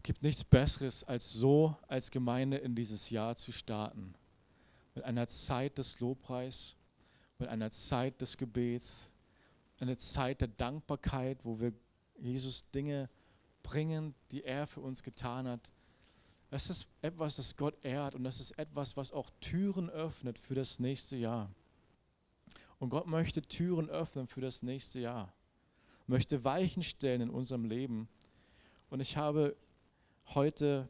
Es 0.00 0.04
gibt 0.04 0.22
nichts 0.22 0.42
Besseres, 0.42 1.04
als 1.04 1.30
so 1.30 1.76
als 1.86 2.10
Gemeinde 2.10 2.56
in 2.56 2.74
dieses 2.74 3.10
Jahr 3.10 3.36
zu 3.36 3.52
starten. 3.52 4.14
Mit 4.94 5.04
einer 5.04 5.26
Zeit 5.26 5.76
des 5.76 6.00
Lobpreis, 6.00 6.74
mit 7.38 7.50
einer 7.50 7.70
Zeit 7.70 8.18
des 8.22 8.38
Gebets, 8.38 9.12
eine 9.78 9.98
Zeit 9.98 10.40
der 10.40 10.48
Dankbarkeit, 10.48 11.44
wo 11.44 11.60
wir 11.60 11.74
Jesus 12.18 12.70
Dinge 12.70 13.10
bringen, 13.62 14.14
die 14.30 14.42
er 14.42 14.66
für 14.66 14.80
uns 14.80 15.02
getan 15.02 15.46
hat. 15.46 15.70
Das 16.48 16.70
ist 16.70 16.88
etwas, 17.02 17.36
das 17.36 17.54
Gott 17.54 17.84
ehrt 17.84 18.14
und 18.14 18.24
das 18.24 18.40
ist 18.40 18.52
etwas, 18.52 18.96
was 18.96 19.12
auch 19.12 19.28
Türen 19.42 19.90
öffnet 19.90 20.38
für 20.38 20.54
das 20.54 20.78
nächste 20.78 21.16
Jahr. 21.16 21.50
Und 22.78 22.88
Gott 22.88 23.06
möchte 23.06 23.42
Türen 23.42 23.90
öffnen 23.90 24.26
für 24.26 24.40
das 24.40 24.62
nächste 24.62 24.98
Jahr, 24.98 25.30
möchte 26.06 26.42
Weichen 26.42 26.82
stellen 26.82 27.20
in 27.20 27.30
unserem 27.30 27.66
Leben. 27.66 28.08
Und 28.88 29.00
ich 29.00 29.18
habe 29.18 29.54
heute 30.34 30.88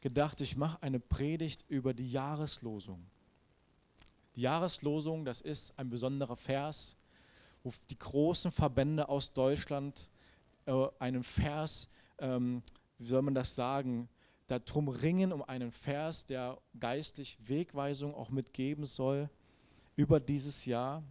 gedacht, 0.00 0.40
ich 0.40 0.56
mache 0.56 0.82
eine 0.82 1.00
Predigt 1.00 1.64
über 1.68 1.94
die 1.94 2.10
Jahreslosung. 2.10 3.04
Die 4.36 4.42
Jahreslosung, 4.42 5.24
das 5.24 5.40
ist 5.40 5.78
ein 5.78 5.88
besonderer 5.88 6.36
Vers, 6.36 6.96
wo 7.62 7.72
die 7.88 7.98
großen 7.98 8.50
Verbände 8.50 9.08
aus 9.08 9.32
Deutschland 9.32 10.08
äh, 10.66 10.88
einen 10.98 11.22
Vers, 11.22 11.88
ähm, 12.18 12.62
wie 12.98 13.06
soll 13.06 13.22
man 13.22 13.34
das 13.34 13.54
sagen, 13.54 14.08
darum 14.46 14.88
ringen, 14.88 15.32
um 15.32 15.42
einen 15.42 15.70
Vers, 15.70 16.26
der 16.26 16.58
geistlich 16.78 17.38
Wegweisung 17.40 18.14
auch 18.14 18.30
mitgeben 18.30 18.84
soll 18.84 19.30
über 19.96 20.20
dieses 20.20 20.66
Jahr. 20.66 21.02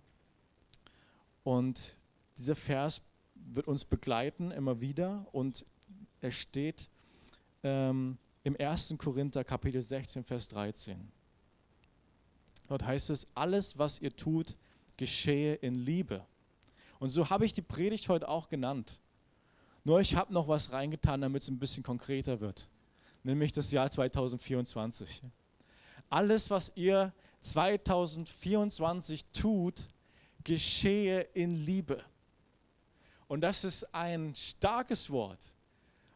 Und 1.44 1.98
dieser 2.38 2.56
Vers 2.56 3.02
wird 3.36 3.68
uns 3.68 3.86
begleiten 3.86 4.52
immer 4.52 4.80
wieder 4.82 5.26
und 5.32 5.66
er 6.22 6.32
steht 6.32 6.90
ähm, 7.64 8.18
im 8.44 8.56
1. 8.60 8.96
Korinther 8.98 9.44
Kapitel 9.44 9.82
16, 9.82 10.24
Vers 10.24 10.48
13. 10.50 11.12
Dort 12.68 12.84
heißt 12.84 13.10
es, 13.10 13.28
alles, 13.36 13.78
was 13.78 14.00
ihr 14.00 14.16
tut, 14.16 14.54
geschehe 14.98 15.56
in 15.56 15.76
Liebe. 15.76 16.26
Und 17.00 17.10
so 17.10 17.30
habe 17.30 17.46
ich 17.46 17.54
die 17.54 17.62
Predigt 17.62 18.08
heute 18.10 18.28
auch 18.28 18.50
genannt. 18.50 19.00
Nur 19.84 20.00
ich 20.00 20.16
habe 20.16 20.34
noch 20.34 20.48
was 20.48 20.72
reingetan, 20.72 21.22
damit 21.22 21.42
es 21.42 21.50
ein 21.50 21.60
bisschen 21.60 21.84
konkreter 21.84 22.40
wird. 22.40 22.70
Nämlich 23.24 23.52
das 23.52 23.72
Jahr 23.72 23.90
2024. 23.90 25.22
Alles, 26.10 26.50
was 26.50 26.72
ihr 26.76 27.14
2024 27.42 29.26
tut, 29.34 29.88
geschehe 30.44 31.22
in 31.34 31.56
Liebe. 31.56 32.04
Und 33.28 33.42
das 33.42 33.64
ist 33.64 33.94
ein 33.94 34.34
starkes 34.36 35.10
Wort. 35.10 35.40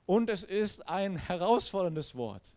Und 0.07 0.29
es 0.29 0.43
ist 0.43 0.87
ein 0.87 1.17
herausforderndes 1.17 2.15
Wort. 2.15 2.55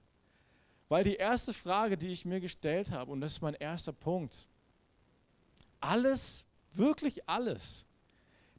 Weil 0.88 1.04
die 1.04 1.16
erste 1.16 1.52
Frage, 1.52 1.98
die 1.98 2.08
ich 2.12 2.24
mir 2.24 2.40
gestellt 2.40 2.90
habe, 2.90 3.10
und 3.10 3.20
das 3.20 3.32
ist 3.32 3.42
mein 3.42 3.54
erster 3.54 3.92
Punkt, 3.92 4.48
alles, 5.80 6.46
wirklich 6.72 7.28
alles, 7.28 7.86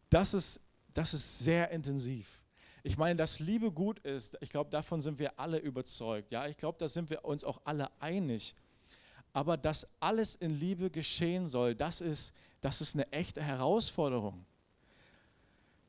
das 0.10 0.34
ist, 0.34 0.60
das 0.94 1.14
ist 1.14 1.40
sehr 1.40 1.72
intensiv. 1.72 2.44
Ich 2.84 2.98
meine, 2.98 3.16
dass 3.16 3.40
Liebe 3.40 3.72
gut 3.72 4.00
ist, 4.00 4.38
ich 4.42 4.50
glaube, 4.50 4.70
davon 4.70 5.00
sind 5.00 5.20
wir 5.20 5.40
alle 5.40 5.60
überzeugt. 5.60 6.32
Ja, 6.32 6.48
ich 6.48 6.58
glaube, 6.58 6.78
da 6.78 6.88
sind 6.88 7.10
wir 7.10 7.24
uns 7.24 7.44
auch 7.44 7.62
alle 7.64 7.90
einig. 8.02 8.56
Aber 9.32 9.56
dass 9.56 9.88
alles 10.02 10.36
in 10.36 10.50
Liebe 10.50 10.90
geschehen 10.90 11.48
soll, 11.48 11.76
das 11.76 12.02
ist, 12.02 12.34
das 12.60 12.82
ist 12.82 12.96
eine 12.96 13.10
echte 13.14 13.42
Herausforderung. 13.42 14.46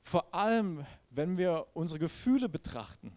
Vor 0.03 0.33
allem, 0.33 0.87
wenn 1.15 1.39
wir 1.39 1.67
unsere 1.75 1.99
Gefühle 1.99 2.49
betrachten. 2.49 3.13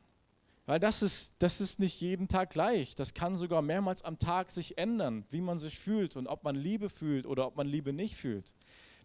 Weil 0.65 0.79
das 0.79 1.03
ist, 1.03 1.33
das 1.39 1.61
ist 1.61 1.79
nicht 1.79 2.01
jeden 2.01 2.27
Tag 2.27 2.49
gleich. 2.49 2.95
Das 2.95 3.13
kann 3.13 3.35
sogar 3.35 3.61
mehrmals 3.61 4.01
am 4.01 4.17
Tag 4.17 4.51
sich 4.51 4.77
ändern, 4.77 5.25
wie 5.29 5.41
man 5.41 5.59
sich 5.59 5.77
fühlt 5.77 6.15
und 6.15 6.27
ob 6.27 6.43
man 6.43 6.55
Liebe 6.55 6.89
fühlt 6.89 7.27
oder 7.27 7.45
ob 7.47 7.55
man 7.55 7.67
Liebe 7.67 7.93
nicht 7.93 8.15
fühlt. 8.15 8.51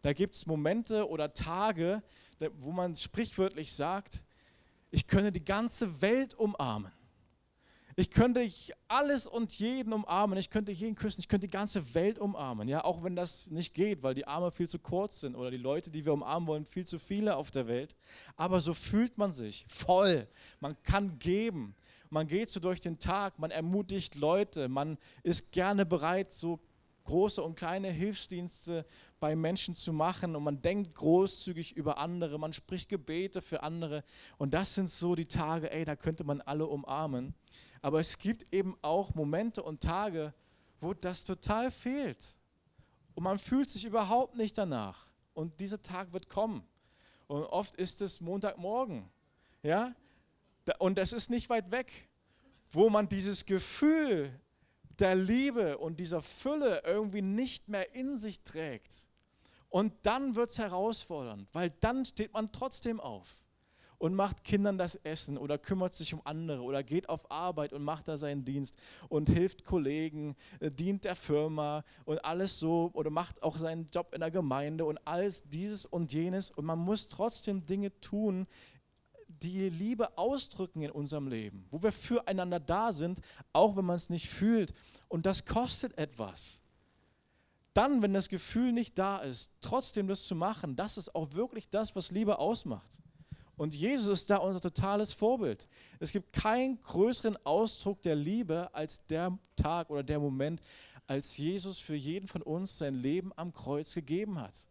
Da 0.03 0.15
gibt 0.15 0.35
es 0.35 0.47
Momente 0.47 1.09
oder 1.09 1.35
Tage, 1.35 2.03
wo 2.59 2.73
man 2.73 2.97
sprichwörtlich 2.97 3.75
sagt, 3.75 4.25
ich 4.91 5.07
könnte 5.07 5.33
die 5.33 5.45
ganze 5.45 6.01
Welt 6.01 6.35
umarmen. 6.35 6.91
Ich 8.01 8.11
könnte 8.11 8.51
alles 8.89 9.27
und 9.27 9.53
jeden 9.59 9.93
umarmen. 9.93 10.39
Ich 10.39 10.49
könnte 10.49 10.73
jeden 10.73 10.95
küssen. 10.95 11.21
Ich 11.21 11.29
könnte 11.29 11.47
die 11.47 11.51
ganze 11.51 11.95
Welt 11.95 12.19
umarmen. 12.19 12.67
Ja, 12.67 12.83
auch 12.83 13.03
wenn 13.03 13.15
das 13.15 13.51
nicht 13.51 13.75
geht, 13.75 14.03
weil 14.03 14.15
die 14.15 14.27
Arme 14.27 14.51
viel 14.51 14.71
zu 14.71 14.79
kurz 14.79 15.21
sind 15.21 15.35
oder 15.35 15.51
die 15.51 15.59
Leute, 15.59 15.91
die 15.91 16.07
wir 16.07 16.15
umarmen 16.15 16.47
wollen, 16.47 16.65
viel 16.65 16.87
zu 16.87 16.99
viele 16.99 17.37
auf 17.37 17.51
der 17.51 17.67
Welt. 17.67 17.95
Aber 18.37 18.61
so 18.61 18.73
fühlt 18.73 19.19
man 19.19 19.31
sich 19.31 19.67
voll. 19.69 20.27
Man 20.61 20.83
kann 20.83 21.19
geben. 21.19 21.75
Man 22.09 22.27
geht 22.27 22.49
so 22.49 22.59
durch 22.59 22.81
den 22.81 22.99
Tag. 22.99 23.39
Man 23.39 23.51
ermutigt 23.51 24.15
Leute. 24.15 24.71
Man 24.71 24.97
ist 25.23 25.53
gerne 25.53 25.85
bereit, 25.85 26.31
so 26.31 26.59
große 27.05 27.43
und 27.43 27.55
kleine 27.55 27.91
Hilfsdienste 27.91 28.87
bei 29.19 29.37
Menschen 29.37 29.75
zu 29.75 29.93
machen 29.93 30.37
und 30.37 30.45
man 30.45 30.63
denkt 30.63 30.95
großzügig 30.95 31.77
über 31.77 31.99
andere, 31.99 32.39
man 32.39 32.53
spricht 32.53 32.89
Gebete 32.89 33.43
für 33.43 33.63
andere 33.63 34.05
und 34.39 34.55
das 34.55 34.75
sind 34.75 34.89
so 34.89 35.15
die 35.15 35.27
Tage, 35.27 35.71
ey, 35.71 35.85
da 35.85 35.97
könnte 35.97 36.25
man 36.25 36.41
alle 36.41 36.67
umarmen. 36.67 37.35
Aber 37.83 38.01
es 38.01 38.19
gibt 38.19 38.53
eben 38.53 38.77
auch 38.83 39.15
Momente 39.15 39.63
und 39.63 39.83
Tage, 39.83 40.35
wo 40.81 40.95
das 40.95 41.25
total 41.25 41.71
fehlt. 41.71 42.37
Und 43.15 43.25
man 43.25 43.39
fühlt 43.39 43.71
sich 43.71 43.85
überhaupt 43.85 44.37
nicht 44.37 44.57
danach. 44.59 45.07
Und 45.35 45.61
dieser 45.61 45.81
Tag 45.81 46.13
wird 46.13 46.29
kommen. 46.29 46.63
Und 47.27 47.45
oft 47.45 47.75
ist 47.77 48.03
es 48.03 48.21
Montagmorgen, 48.21 49.09
ja, 49.63 49.95
und 50.79 50.99
das 50.99 51.13
ist 51.13 51.31
nicht 51.31 51.49
weit 51.49 51.71
weg, 51.71 52.09
wo 52.71 52.91
man 52.91 53.09
dieses 53.09 53.47
Gefühl 53.47 54.33
der 54.99 55.15
Liebe 55.15 55.79
und 55.79 55.99
dieser 55.99 56.23
Fülle 56.23 56.83
irgendwie 56.85 57.23
nicht 57.23 57.69
mehr 57.69 57.95
in 57.95 58.19
sich 58.19 58.43
trägt. 58.43 59.09
Und 59.69 59.95
dann 60.03 60.35
wird 60.35 60.51
es 60.51 60.59
herausfordernd, 60.59 61.49
weil 61.53 61.71
dann 61.81 62.05
steht 62.05 62.33
man 62.33 62.53
trotzdem 62.53 63.01
auf 63.01 63.43
und 64.01 64.15
macht 64.15 64.45
Kindern 64.45 64.79
das 64.79 64.95
Essen 64.95 65.37
oder 65.37 65.59
kümmert 65.59 65.93
sich 65.93 66.15
um 66.15 66.23
andere 66.25 66.63
oder 66.63 66.83
geht 66.83 67.11
auf 67.11 67.31
Arbeit 67.31 67.75
und 67.75 67.85
macht 67.85 68.09
da 68.09 68.17
seinen 68.17 68.47
Dienst 68.47 68.75
und 69.11 69.29
hilft 69.29 69.63
Kollegen, 69.63 70.37
äh, 70.59 70.71
dient 70.71 71.05
der 71.05 71.15
Firma 71.15 71.85
und 72.07 72.25
alles 72.25 72.59
so 72.59 72.91
oder 72.95 73.11
macht 73.11 73.43
auch 73.43 73.59
seinen 73.59 73.91
Job 73.93 74.15
in 74.15 74.21
der 74.21 74.31
Gemeinde 74.31 74.87
und 74.87 74.99
alles 75.07 75.43
dieses 75.51 75.85
und 75.85 76.15
jenes. 76.15 76.51
Und 76.51 76.65
man 76.65 76.79
muss 76.79 77.09
trotzdem 77.09 77.67
Dinge 77.67 77.93
tun, 78.01 78.47
die 79.29 79.69
Liebe 79.69 80.17
ausdrücken 80.17 80.81
in 80.81 80.91
unserem 80.91 81.29
Leben, 81.29 81.67
wo 81.71 81.83
wir 81.83 81.93
füreinander 81.93 82.59
da 82.59 82.93
sind, 82.93 83.21
auch 83.53 83.77
wenn 83.77 83.85
man 83.85 83.97
es 83.97 84.09
nicht 84.09 84.31
fühlt. 84.31 84.73
Und 85.09 85.27
das 85.27 85.45
kostet 85.45 85.99
etwas. 85.99 86.63
Dann, 87.75 88.01
wenn 88.01 88.15
das 88.15 88.31
Gefühl 88.31 88.73
nicht 88.73 88.99
da 88.99 89.19
ist, 89.19 89.51
trotzdem 89.61 90.09
das 90.09 90.27
zu 90.27 90.35
machen, 90.35 90.75
das 90.75 90.97
ist 90.97 91.15
auch 91.15 91.35
wirklich 91.35 91.69
das, 91.69 91.95
was 91.95 92.11
Liebe 92.11 92.39
ausmacht. 92.39 93.01
Und 93.61 93.75
Jesus 93.75 94.21
ist 94.21 94.31
da 94.31 94.39
unser 94.39 94.59
totales 94.59 95.13
Vorbild. 95.13 95.69
Es 95.99 96.13
gibt 96.13 96.33
keinen 96.33 96.81
größeren 96.81 97.37
Ausdruck 97.45 98.01
der 98.01 98.17
Liebe 98.17 98.71
als 98.73 99.05
der 99.05 99.39
Tag 99.55 99.91
oder 99.91 100.03
der 100.03 100.19
Moment, 100.19 100.63
als 101.07 101.37
Jesus 101.37 101.79
für 101.79 101.95
jeden 101.95 102.27
von 102.27 102.41
uns 102.41 102.79
sein 102.79 102.95
Leben 102.95 103.33
am 103.37 103.53
Kreuz 103.53 103.93
gegeben 103.93 104.41
hat. 104.41 104.67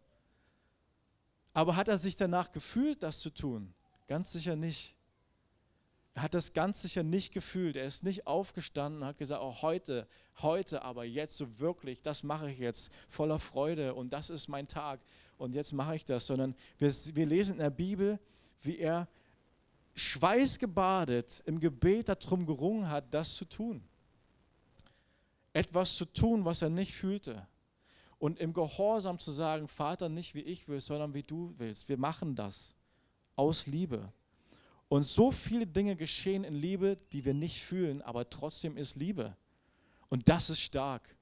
Aber 1.52 1.76
hat 1.76 1.86
er 1.86 1.98
sich 1.98 2.16
danach 2.16 2.50
gefühlt, 2.50 3.04
das 3.04 3.20
zu 3.20 3.30
tun? 3.30 3.72
Ganz 4.08 4.32
sicher 4.32 4.56
nicht. 4.56 4.96
Er 6.14 6.22
hat 6.22 6.34
das 6.34 6.52
ganz 6.52 6.82
sicher 6.82 7.04
nicht 7.04 7.32
gefühlt. 7.32 7.76
Er 7.76 7.86
ist 7.86 8.02
nicht 8.02 8.26
aufgestanden 8.26 9.02
und 9.02 9.06
hat 9.06 9.18
gesagt, 9.18 9.40
oh, 9.40 9.62
heute, 9.62 10.08
heute, 10.42 10.82
aber 10.82 11.04
jetzt 11.04 11.36
so 11.36 11.60
wirklich, 11.60 12.02
das 12.02 12.24
mache 12.24 12.50
ich 12.50 12.58
jetzt 12.58 12.90
voller 13.06 13.38
Freude 13.38 13.94
und 13.94 14.12
das 14.12 14.30
ist 14.30 14.48
mein 14.48 14.66
Tag 14.66 14.98
und 15.38 15.54
jetzt 15.54 15.72
mache 15.72 15.94
ich 15.94 16.04
das, 16.04 16.26
sondern 16.26 16.56
wir, 16.78 16.90
wir 16.90 17.26
lesen 17.26 17.52
in 17.52 17.58
der 17.60 17.70
Bibel, 17.70 18.18
wie 18.62 18.78
er 18.78 19.08
schweißgebadet 19.94 21.42
im 21.46 21.60
Gebet 21.60 22.08
darum 22.08 22.46
gerungen 22.46 22.88
hat, 22.88 23.12
das 23.12 23.34
zu 23.34 23.44
tun. 23.44 23.82
Etwas 25.52 25.96
zu 25.96 26.04
tun, 26.04 26.44
was 26.44 26.62
er 26.62 26.70
nicht 26.70 26.94
fühlte. 26.94 27.46
Und 28.18 28.38
im 28.38 28.52
Gehorsam 28.52 29.18
zu 29.18 29.30
sagen, 29.30 29.66
Vater, 29.66 30.08
nicht 30.08 30.34
wie 30.34 30.42
ich 30.42 30.68
will, 30.68 30.80
sondern 30.80 31.14
wie 31.14 31.22
du 31.22 31.54
willst. 31.56 31.88
Wir 31.88 31.96
machen 31.96 32.34
das 32.34 32.74
aus 33.34 33.66
Liebe. 33.66 34.12
Und 34.88 35.02
so 35.02 35.30
viele 35.30 35.66
Dinge 35.66 35.96
geschehen 35.96 36.44
in 36.44 36.54
Liebe, 36.54 36.98
die 37.12 37.24
wir 37.24 37.34
nicht 37.34 37.62
fühlen, 37.62 38.02
aber 38.02 38.28
trotzdem 38.28 38.76
ist 38.76 38.96
Liebe. 38.96 39.36
Und 40.08 40.28
das 40.28 40.50
ist 40.50 40.60
stark. 40.60 41.16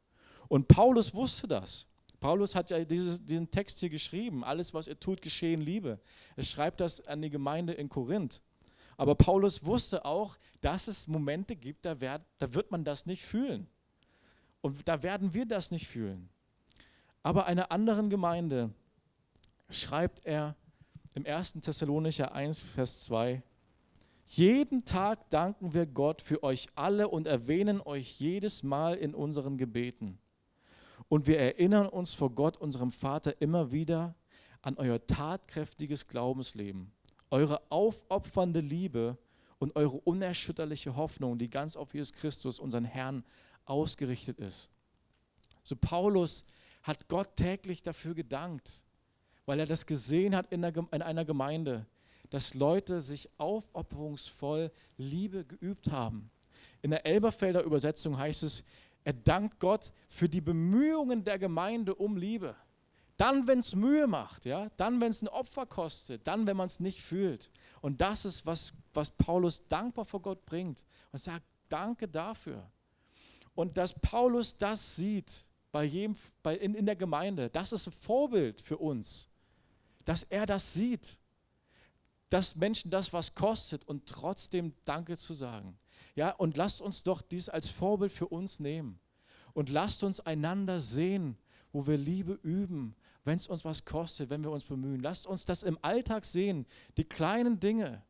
Und 0.48 0.66
Paulus 0.68 1.14
wusste 1.14 1.46
das. 1.46 1.86
Paulus 2.20 2.54
hat 2.54 2.70
ja 2.70 2.84
diese, 2.84 3.20
diesen 3.20 3.50
Text 3.50 3.78
hier 3.78 3.88
geschrieben. 3.88 4.44
Alles, 4.44 4.74
was 4.74 4.88
er 4.88 4.98
tut, 4.98 5.22
geschehe 5.22 5.54
in 5.54 5.60
Liebe. 5.60 6.00
Er 6.36 6.44
schreibt 6.44 6.80
das 6.80 7.06
an 7.06 7.22
die 7.22 7.30
Gemeinde 7.30 7.72
in 7.72 7.88
Korinth. 7.88 8.40
Aber 8.96 9.14
Paulus 9.14 9.64
wusste 9.64 10.04
auch, 10.04 10.36
dass 10.60 10.88
es 10.88 11.06
Momente 11.06 11.54
gibt, 11.54 11.84
da, 11.84 12.00
werd, 12.00 12.22
da 12.38 12.52
wird 12.52 12.72
man 12.72 12.82
das 12.82 13.06
nicht 13.06 13.24
fühlen. 13.24 13.68
Und 14.60 14.88
da 14.88 15.02
werden 15.04 15.32
wir 15.34 15.46
das 15.46 15.70
nicht 15.70 15.86
fühlen. 15.86 16.28
Aber 17.22 17.46
einer 17.46 17.70
anderen 17.70 18.10
Gemeinde 18.10 18.70
schreibt 19.70 20.24
er 20.26 20.56
im 21.14 21.24
1. 21.24 21.54
Thessalonicher 21.60 22.32
1, 22.32 22.60
Vers 22.60 23.04
2, 23.04 23.42
Jeden 24.26 24.84
Tag 24.84 25.30
danken 25.30 25.72
wir 25.74 25.86
Gott 25.86 26.20
für 26.20 26.42
euch 26.42 26.66
alle 26.74 27.08
und 27.08 27.26
erwähnen 27.26 27.80
euch 27.80 28.18
jedes 28.18 28.62
Mal 28.62 28.94
in 28.94 29.14
unseren 29.14 29.56
Gebeten. 29.56 30.18
Und 31.08 31.26
wir 31.26 31.38
erinnern 31.38 31.88
uns 31.88 32.12
vor 32.12 32.31
Gott, 32.31 32.56
unserem 32.56 32.93
Vater, 32.93 33.40
immer 33.40 33.72
wieder 33.72 34.14
an 34.60 34.76
euer 34.76 35.06
tatkräftiges 35.06 36.06
Glaubensleben, 36.06 36.93
eure 37.31 37.62
aufopfernde 37.70 38.60
Liebe 38.60 39.16
und 39.58 39.75
eure 39.76 39.96
unerschütterliche 39.99 40.96
Hoffnung, 40.96 41.38
die 41.38 41.49
ganz 41.49 41.76
auf 41.76 41.94
Jesus 41.94 42.12
Christus, 42.12 42.58
unseren 42.58 42.84
Herrn, 42.84 43.25
ausgerichtet 43.64 44.38
ist. 44.38 44.69
So 45.64 45.76
Paulus 45.76 46.44
hat 46.82 47.08
Gott 47.08 47.37
täglich 47.37 47.82
dafür 47.82 48.14
gedankt, 48.14 48.84
weil 49.46 49.61
er 49.61 49.66
das 49.66 49.87
gesehen 49.87 50.37
hat 50.37 50.52
in 50.52 50.64
einer 50.64 51.25
Gemeinde, 51.25 51.87
dass 52.31 52.54
Leute 52.54 53.00
sich 53.00 53.28
aufopferungsvoll 53.38 54.70
Liebe 54.96 55.44
geübt 55.44 55.90
haben. 55.90 56.31
In 56.82 56.90
der 56.90 57.04
Elberfelder 57.06 57.62
Übersetzung 57.62 58.19
heißt 58.19 58.43
es, 58.43 58.64
er 59.08 59.14
dankt 59.14 59.58
Gott 59.58 59.90
für 60.06 60.28
die 60.28 60.43
Bemühungen 60.43 61.25
der 61.25 61.38
Gemeinde 61.38 61.94
um 61.94 62.19
Liebe. 62.19 62.55
Dann, 63.16 63.49
wenn 63.49 63.60
es 63.60 63.75
Mühe 63.75 64.06
macht, 64.06 64.44
ja, 64.44 64.69
dann, 64.76 65.00
wenn 65.00 65.08
es 65.08 65.22
ein 65.22 65.28
Opfer 65.28 65.64
kostet, 65.64 66.26
dann, 66.26 66.46
wenn 66.46 66.58
man 66.58 66.66
es 66.66 66.78
nicht 66.78 67.00
fühlt. 67.00 67.50
Und 67.81 68.02
das 68.02 68.26
ist, 68.26 68.44
was, 68.44 68.75
was 68.93 69.08
Paulus 69.08 69.66
dankbar 69.66 70.05
vor 70.05 70.20
Gott 70.20 70.44
bringt 70.44 70.84
und 71.10 71.19
sagt, 71.19 71.46
danke 71.70 72.06
dafür. 72.06 72.70
Und 73.55 73.78
dass 73.78 73.99
Paulus 73.99 74.55
das 74.58 74.96
sieht 74.96 75.46
bei 75.72 75.84
jedem, 75.84 76.14
bei, 76.43 76.58
in, 76.58 76.75
in 76.75 76.84
der 76.84 76.96
Gemeinde, 76.96 77.49
das 77.49 77.72
ist 77.72 77.87
ein 77.87 77.93
Vorbild 77.93 78.61
für 78.61 78.76
uns, 78.76 79.31
dass 80.04 80.22
er 80.25 80.44
das 80.44 80.75
sieht 80.75 81.16
dass 82.28 82.56
Menschen 82.56 82.90
das 82.90 83.12
was 83.12 83.34
kostet 83.34 83.84
und 83.87 84.06
trotzdem 84.06 84.75
Danke 84.84 85.16
zu 85.16 85.34
sagen. 85.34 85.78
Ja, 86.18 86.30
und 86.30 86.56
lasst 86.56 86.82
uns 86.82 87.04
doch 87.04 87.22
dies 87.22 87.48
als 87.48 87.68
Vorbild 87.68 88.10
für 88.10 88.26
uns 88.26 88.58
nehmen. 88.58 88.98
Und 89.52 89.70
lasst 89.70 90.02
uns 90.02 90.18
einander 90.18 90.80
sehen, 90.80 91.38
wo 91.72 91.86
wir 91.86 91.96
Liebe 91.96 92.40
üben, 92.42 92.96
wenn 93.22 93.36
es 93.36 93.46
uns 93.46 93.64
was 93.64 93.84
kostet, 93.84 94.28
wenn 94.28 94.42
wir 94.42 94.50
uns 94.50 94.64
bemühen. 94.64 94.98
Lasst 94.98 95.28
uns 95.28 95.44
das 95.44 95.62
im 95.62 95.78
Alltag 95.80 96.24
sehen, 96.24 96.66
die 96.96 97.04
kleinen 97.04 97.60
Dinge 97.60 98.02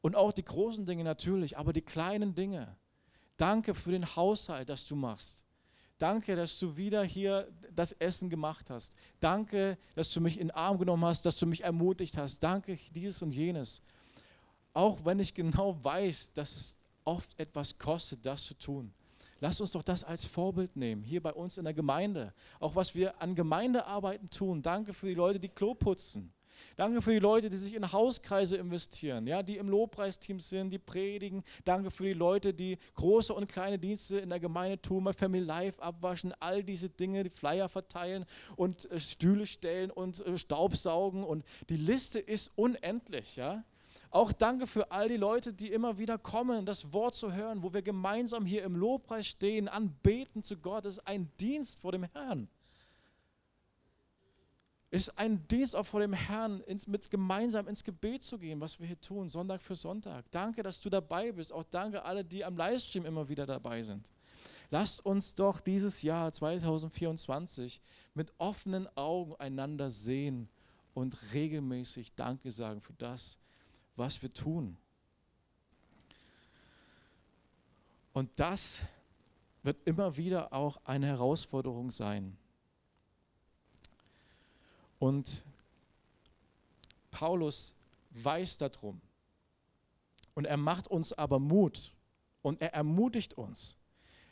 und 0.00 0.14
auch 0.14 0.32
die 0.32 0.44
großen 0.44 0.86
Dinge 0.86 1.02
natürlich, 1.02 1.58
aber 1.58 1.72
die 1.72 1.82
kleinen 1.82 2.36
Dinge. 2.36 2.76
Danke 3.36 3.74
für 3.74 3.90
den 3.90 4.14
Haushalt, 4.14 4.68
das 4.68 4.86
du 4.86 4.94
machst. 4.94 5.44
Danke, 5.98 6.36
dass 6.36 6.56
du 6.60 6.76
wieder 6.76 7.02
hier 7.02 7.48
das 7.74 7.90
Essen 7.90 8.30
gemacht 8.30 8.70
hast. 8.70 8.94
Danke, 9.18 9.76
dass 9.96 10.12
du 10.14 10.20
mich 10.20 10.38
in 10.38 10.46
den 10.46 10.54
Arm 10.54 10.78
genommen 10.78 11.04
hast, 11.04 11.26
dass 11.26 11.36
du 11.40 11.46
mich 11.46 11.64
ermutigt 11.64 12.16
hast. 12.16 12.38
Danke, 12.44 12.78
dieses 12.94 13.22
und 13.22 13.34
jenes. 13.34 13.82
Auch 14.72 15.04
wenn 15.04 15.18
ich 15.18 15.34
genau 15.34 15.76
weiß, 15.82 16.32
dass 16.32 16.54
es 16.54 16.76
oft 17.04 17.38
etwas 17.38 17.78
kostet, 17.78 18.24
das 18.24 18.44
zu 18.44 18.54
tun. 18.54 18.92
Lass 19.40 19.60
uns 19.60 19.72
doch 19.72 19.82
das 19.82 20.04
als 20.04 20.24
Vorbild 20.24 20.74
nehmen, 20.76 21.02
hier 21.02 21.22
bei 21.22 21.32
uns 21.32 21.58
in 21.58 21.64
der 21.64 21.74
Gemeinde. 21.74 22.32
Auch 22.60 22.76
was 22.76 22.94
wir 22.94 23.20
an 23.20 23.34
Gemeindearbeiten 23.34 24.30
tun. 24.30 24.62
Danke 24.62 24.92
für 24.92 25.06
die 25.06 25.14
Leute, 25.14 25.38
die 25.38 25.48
Klo 25.48 25.74
putzen. 25.74 26.32
Danke 26.76 27.02
für 27.02 27.12
die 27.12 27.18
Leute, 27.18 27.50
die 27.50 27.56
sich 27.56 27.74
in 27.74 27.92
Hauskreise 27.92 28.56
investieren, 28.56 29.26
ja, 29.26 29.42
die 29.42 29.56
im 29.58 29.68
Lobpreisteam 29.68 30.40
sind, 30.40 30.70
die 30.70 30.78
predigen. 30.78 31.44
Danke 31.64 31.90
für 31.90 32.04
die 32.04 32.14
Leute, 32.14 32.52
die 32.52 32.78
große 32.94 33.32
und 33.32 33.48
kleine 33.48 33.78
Dienste 33.78 34.18
in 34.18 34.30
der 34.30 34.40
Gemeinde 34.40 34.80
tun, 34.80 35.04
mal 35.04 35.12
Family 35.12 35.44
Life 35.44 35.80
abwaschen, 35.82 36.32
all 36.40 36.64
diese 36.64 36.88
Dinge, 36.88 37.22
die 37.22 37.30
Flyer 37.30 37.68
verteilen 37.68 38.24
und 38.56 38.90
äh, 38.90 38.98
Stühle 38.98 39.46
stellen 39.46 39.90
und 39.90 40.24
äh, 40.26 40.36
Staubsaugen. 40.36 41.22
Und 41.22 41.44
die 41.68 41.76
Liste 41.76 42.18
ist 42.18 42.50
unendlich, 42.56 43.36
ja. 43.36 43.62
Auch 44.14 44.32
danke 44.32 44.68
für 44.68 44.92
all 44.92 45.08
die 45.08 45.16
Leute, 45.16 45.52
die 45.52 45.72
immer 45.72 45.98
wieder 45.98 46.18
kommen, 46.18 46.64
das 46.64 46.92
Wort 46.92 47.16
zu 47.16 47.32
hören, 47.32 47.64
wo 47.64 47.74
wir 47.74 47.82
gemeinsam 47.82 48.46
hier 48.46 48.62
im 48.62 48.76
Lobpreis 48.76 49.26
stehen, 49.26 49.66
anbeten 49.66 50.44
zu 50.44 50.56
Gott. 50.56 50.84
Das 50.84 50.98
ist 50.98 51.08
ein 51.08 51.32
Dienst 51.40 51.80
vor 51.80 51.90
dem 51.90 52.04
Herrn 52.04 52.48
ist 54.94 55.18
ein 55.18 55.44
Dienst 55.48 55.74
auch 55.74 55.84
vor 55.84 55.98
dem 55.98 56.12
Herrn, 56.12 56.60
ins, 56.60 56.86
mit 56.86 57.10
gemeinsam 57.10 57.66
ins 57.66 57.82
Gebet 57.82 58.22
zu 58.22 58.38
gehen, 58.38 58.60
was 58.60 58.78
wir 58.78 58.86
hier 58.86 59.00
tun, 59.00 59.28
Sonntag 59.28 59.60
für 59.60 59.74
Sonntag. 59.74 60.30
Danke, 60.30 60.62
dass 60.62 60.80
du 60.80 60.88
dabei 60.88 61.32
bist. 61.32 61.52
Auch 61.52 61.64
danke 61.64 62.04
alle, 62.04 62.24
die 62.24 62.44
am 62.44 62.56
Livestream 62.56 63.04
immer 63.04 63.28
wieder 63.28 63.44
dabei 63.44 63.82
sind. 63.82 64.12
Lasst 64.70 65.04
uns 65.04 65.34
doch 65.34 65.58
dieses 65.58 66.02
Jahr 66.02 66.30
2024 66.30 67.80
mit 68.14 68.32
offenen 68.38 68.86
Augen 68.96 69.34
einander 69.34 69.90
sehen 69.90 70.48
und 70.94 71.16
regelmäßig 71.32 72.14
Danke 72.14 72.52
sagen 72.52 72.80
für 72.80 72.92
das, 72.92 73.36
was 73.96 74.22
wir 74.22 74.32
tun. 74.32 74.76
Und 78.12 78.30
das 78.36 78.82
wird 79.62 79.86
immer 79.86 80.16
wieder 80.16 80.52
auch 80.52 80.78
eine 80.84 81.06
Herausforderung 81.06 81.90
sein. 81.90 82.36
Und 84.98 85.44
Paulus 87.10 87.74
weiß 88.10 88.58
darum. 88.58 89.00
Und 90.34 90.46
er 90.46 90.56
macht 90.56 90.88
uns 90.88 91.12
aber 91.12 91.38
Mut 91.38 91.92
und 92.42 92.60
er 92.60 92.74
ermutigt 92.74 93.34
uns, 93.34 93.76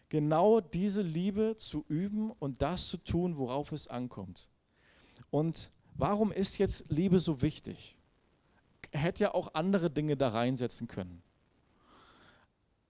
genau 0.08 0.60
diese 0.60 1.02
Liebe 1.02 1.56
zu 1.56 1.84
üben 1.88 2.30
und 2.32 2.60
das 2.60 2.88
zu 2.88 2.96
tun, 2.98 3.36
worauf 3.36 3.72
es 3.72 3.86
ankommt. 3.86 4.48
Und 5.30 5.70
warum 5.94 6.32
ist 6.32 6.58
jetzt 6.58 6.90
Liebe 6.90 7.18
so 7.18 7.40
wichtig? 7.40 7.96
Er 8.92 9.00
hätte 9.00 9.24
ja 9.24 9.34
auch 9.34 9.54
andere 9.54 9.90
Dinge 9.90 10.16
da 10.16 10.28
reinsetzen 10.28 10.86
können. 10.86 11.22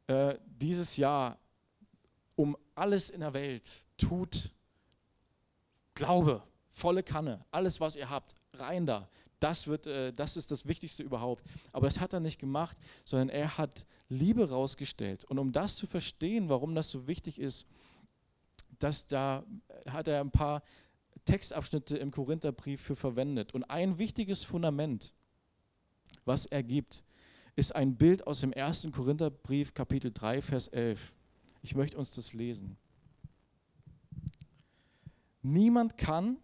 Äh, 0.06 0.36
dieses 0.46 0.96
Jahr 0.96 1.38
um 2.36 2.56
alles 2.74 3.08
in 3.08 3.20
der 3.20 3.32
Welt 3.32 3.86
tut 3.96 4.52
Glaube, 5.94 6.42
volle 6.70 7.02
Kanne, 7.02 7.44
alles, 7.50 7.80
was 7.80 7.96
ihr 7.96 8.08
habt, 8.08 8.34
rein 8.54 8.86
da. 8.86 9.08
Das, 9.40 9.66
wird, 9.66 9.86
äh, 9.86 10.12
das 10.12 10.36
ist 10.36 10.50
das 10.50 10.66
Wichtigste 10.66 11.02
überhaupt. 11.02 11.44
Aber 11.72 11.86
das 11.86 12.00
hat 12.00 12.12
er 12.12 12.20
nicht 12.20 12.38
gemacht, 12.38 12.76
sondern 13.04 13.28
er 13.28 13.58
hat 13.58 13.86
Liebe 14.08 14.48
rausgestellt. 14.48 15.24
Und 15.24 15.38
um 15.38 15.52
das 15.52 15.76
zu 15.76 15.86
verstehen, 15.86 16.48
warum 16.48 16.74
das 16.74 16.90
so 16.90 17.06
wichtig 17.06 17.38
ist, 17.38 17.66
dass 18.78 19.06
da 19.06 19.44
hat 19.88 20.08
er 20.08 20.20
ein 20.20 20.30
paar 20.30 20.62
Textabschnitte 21.24 21.98
im 21.98 22.10
Korintherbrief 22.10 22.80
für 22.80 22.96
verwendet. 22.96 23.52
Und 23.52 23.64
ein 23.64 23.98
wichtiges 23.98 24.44
Fundament, 24.44 25.12
was 26.24 26.46
er 26.46 26.62
gibt, 26.62 27.04
ist 27.56 27.74
ein 27.74 27.96
Bild 27.96 28.26
aus 28.26 28.40
dem 28.40 28.52
ersten 28.52 28.92
Korintherbrief, 28.92 29.74
Kapitel 29.74 30.10
3, 30.12 30.42
Vers 30.42 30.68
11. 30.68 31.14
Ich 31.62 31.74
möchte 31.74 31.98
uns 31.98 32.12
das 32.12 32.32
lesen. 32.32 32.76
Niemand 35.42 35.96
kann 35.98 36.38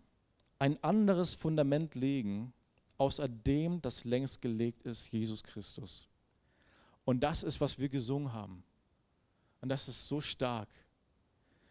ein 0.58 0.82
anderes 0.82 1.34
Fundament 1.34 1.94
legen, 1.94 2.52
außer 2.98 3.28
dem, 3.28 3.80
das 3.80 4.04
längst 4.04 4.42
gelegt 4.42 4.82
ist, 4.82 5.10
Jesus 5.12 5.42
Christus. 5.42 6.08
Und 7.04 7.20
das 7.20 7.42
ist, 7.42 7.60
was 7.60 7.78
wir 7.78 7.88
gesungen 7.88 8.32
haben. 8.32 8.62
Und 9.60 9.68
das 9.68 9.88
ist 9.88 10.08
so 10.08 10.20
stark. 10.20 10.68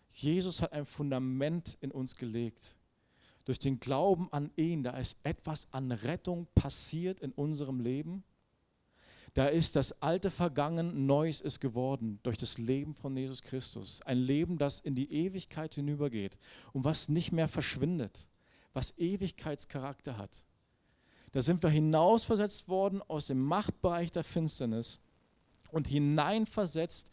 Jesus 0.10 0.62
hat 0.62 0.74
ein 0.74 0.86
Fundament 0.86 1.78
in 1.82 1.92
uns 1.92 2.16
gelegt. 2.16 2.76
Durch 3.48 3.60
den 3.60 3.80
Glauben 3.80 4.32
an 4.32 4.52
ihn, 4.56 4.84
da 4.84 4.92
ist 4.92 5.18
etwas 5.24 5.68
an 5.72 5.92
Rettung 5.92 6.48
passiert 6.54 7.22
in 7.22 7.32
unserem 7.32 7.80
Leben. 7.80 8.24
Da 9.34 9.48
ist 9.48 9.76
das 9.76 10.02
Alte 10.02 10.32
vergangen, 10.32 11.06
Neues 11.06 11.42
ist 11.42 11.60
geworden 11.60 12.20
durch 12.24 12.38
das 12.38 12.58
Leben 12.58 12.96
von 12.96 13.16
Jesus 13.18 13.42
Christus. 13.42 14.02
Ein 14.04 14.20
Leben, 14.20 14.58
das 14.58 14.80
in 14.80 14.96
die 14.96 15.12
Ewigkeit 15.12 15.76
hinübergeht 15.76 16.38
und 16.74 16.84
was 16.84 17.10
nicht 17.10 17.32
mehr 17.32 17.48
verschwindet 17.48 18.30
was 18.78 18.96
Ewigkeitscharakter 19.00 20.20
hat. 20.20 20.44
Da 21.32 21.42
sind 21.42 21.64
wir 21.64 21.70
hinausversetzt 21.72 22.70
worden 22.70 23.02
aus 23.02 23.26
dem 23.26 23.42
Machtbereich 23.42 24.12
der 24.12 24.24
Finsternis 24.24 25.00
und 25.72 25.88
hineinversetzt 25.88 27.10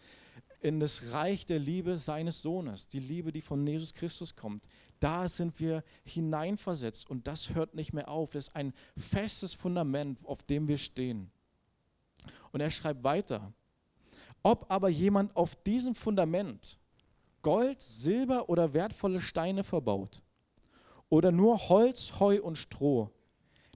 in 0.60 0.78
das 0.78 1.12
Reich 1.12 1.46
der 1.46 1.58
Liebe 1.58 1.96
seines 1.96 2.42
Sohnes, 2.42 2.86
die 2.88 3.00
Liebe, 3.00 3.32
die 3.32 3.40
von 3.40 3.66
Jesus 3.66 3.94
Christus 3.94 4.36
kommt. 4.36 4.66
Da 5.04 5.28
sind 5.28 5.60
wir 5.60 5.84
hineinversetzt 6.04 7.10
und 7.10 7.26
das 7.26 7.54
hört 7.54 7.74
nicht 7.74 7.92
mehr 7.92 8.08
auf. 8.08 8.30
Das 8.30 8.48
ist 8.48 8.56
ein 8.56 8.72
festes 8.96 9.52
Fundament, 9.52 10.18
auf 10.24 10.42
dem 10.44 10.66
wir 10.66 10.78
stehen. 10.78 11.30
Und 12.52 12.62
er 12.62 12.70
schreibt 12.70 13.04
weiter, 13.04 13.52
ob 14.42 14.64
aber 14.70 14.88
jemand 14.88 15.36
auf 15.36 15.56
diesem 15.56 15.94
Fundament 15.94 16.78
Gold, 17.42 17.82
Silber 17.82 18.48
oder 18.48 18.72
wertvolle 18.72 19.20
Steine 19.20 19.62
verbaut, 19.62 20.22
oder 21.10 21.30
nur 21.30 21.68
Holz, 21.68 22.18
Heu 22.18 22.40
und 22.40 22.56
Stroh. 22.56 23.10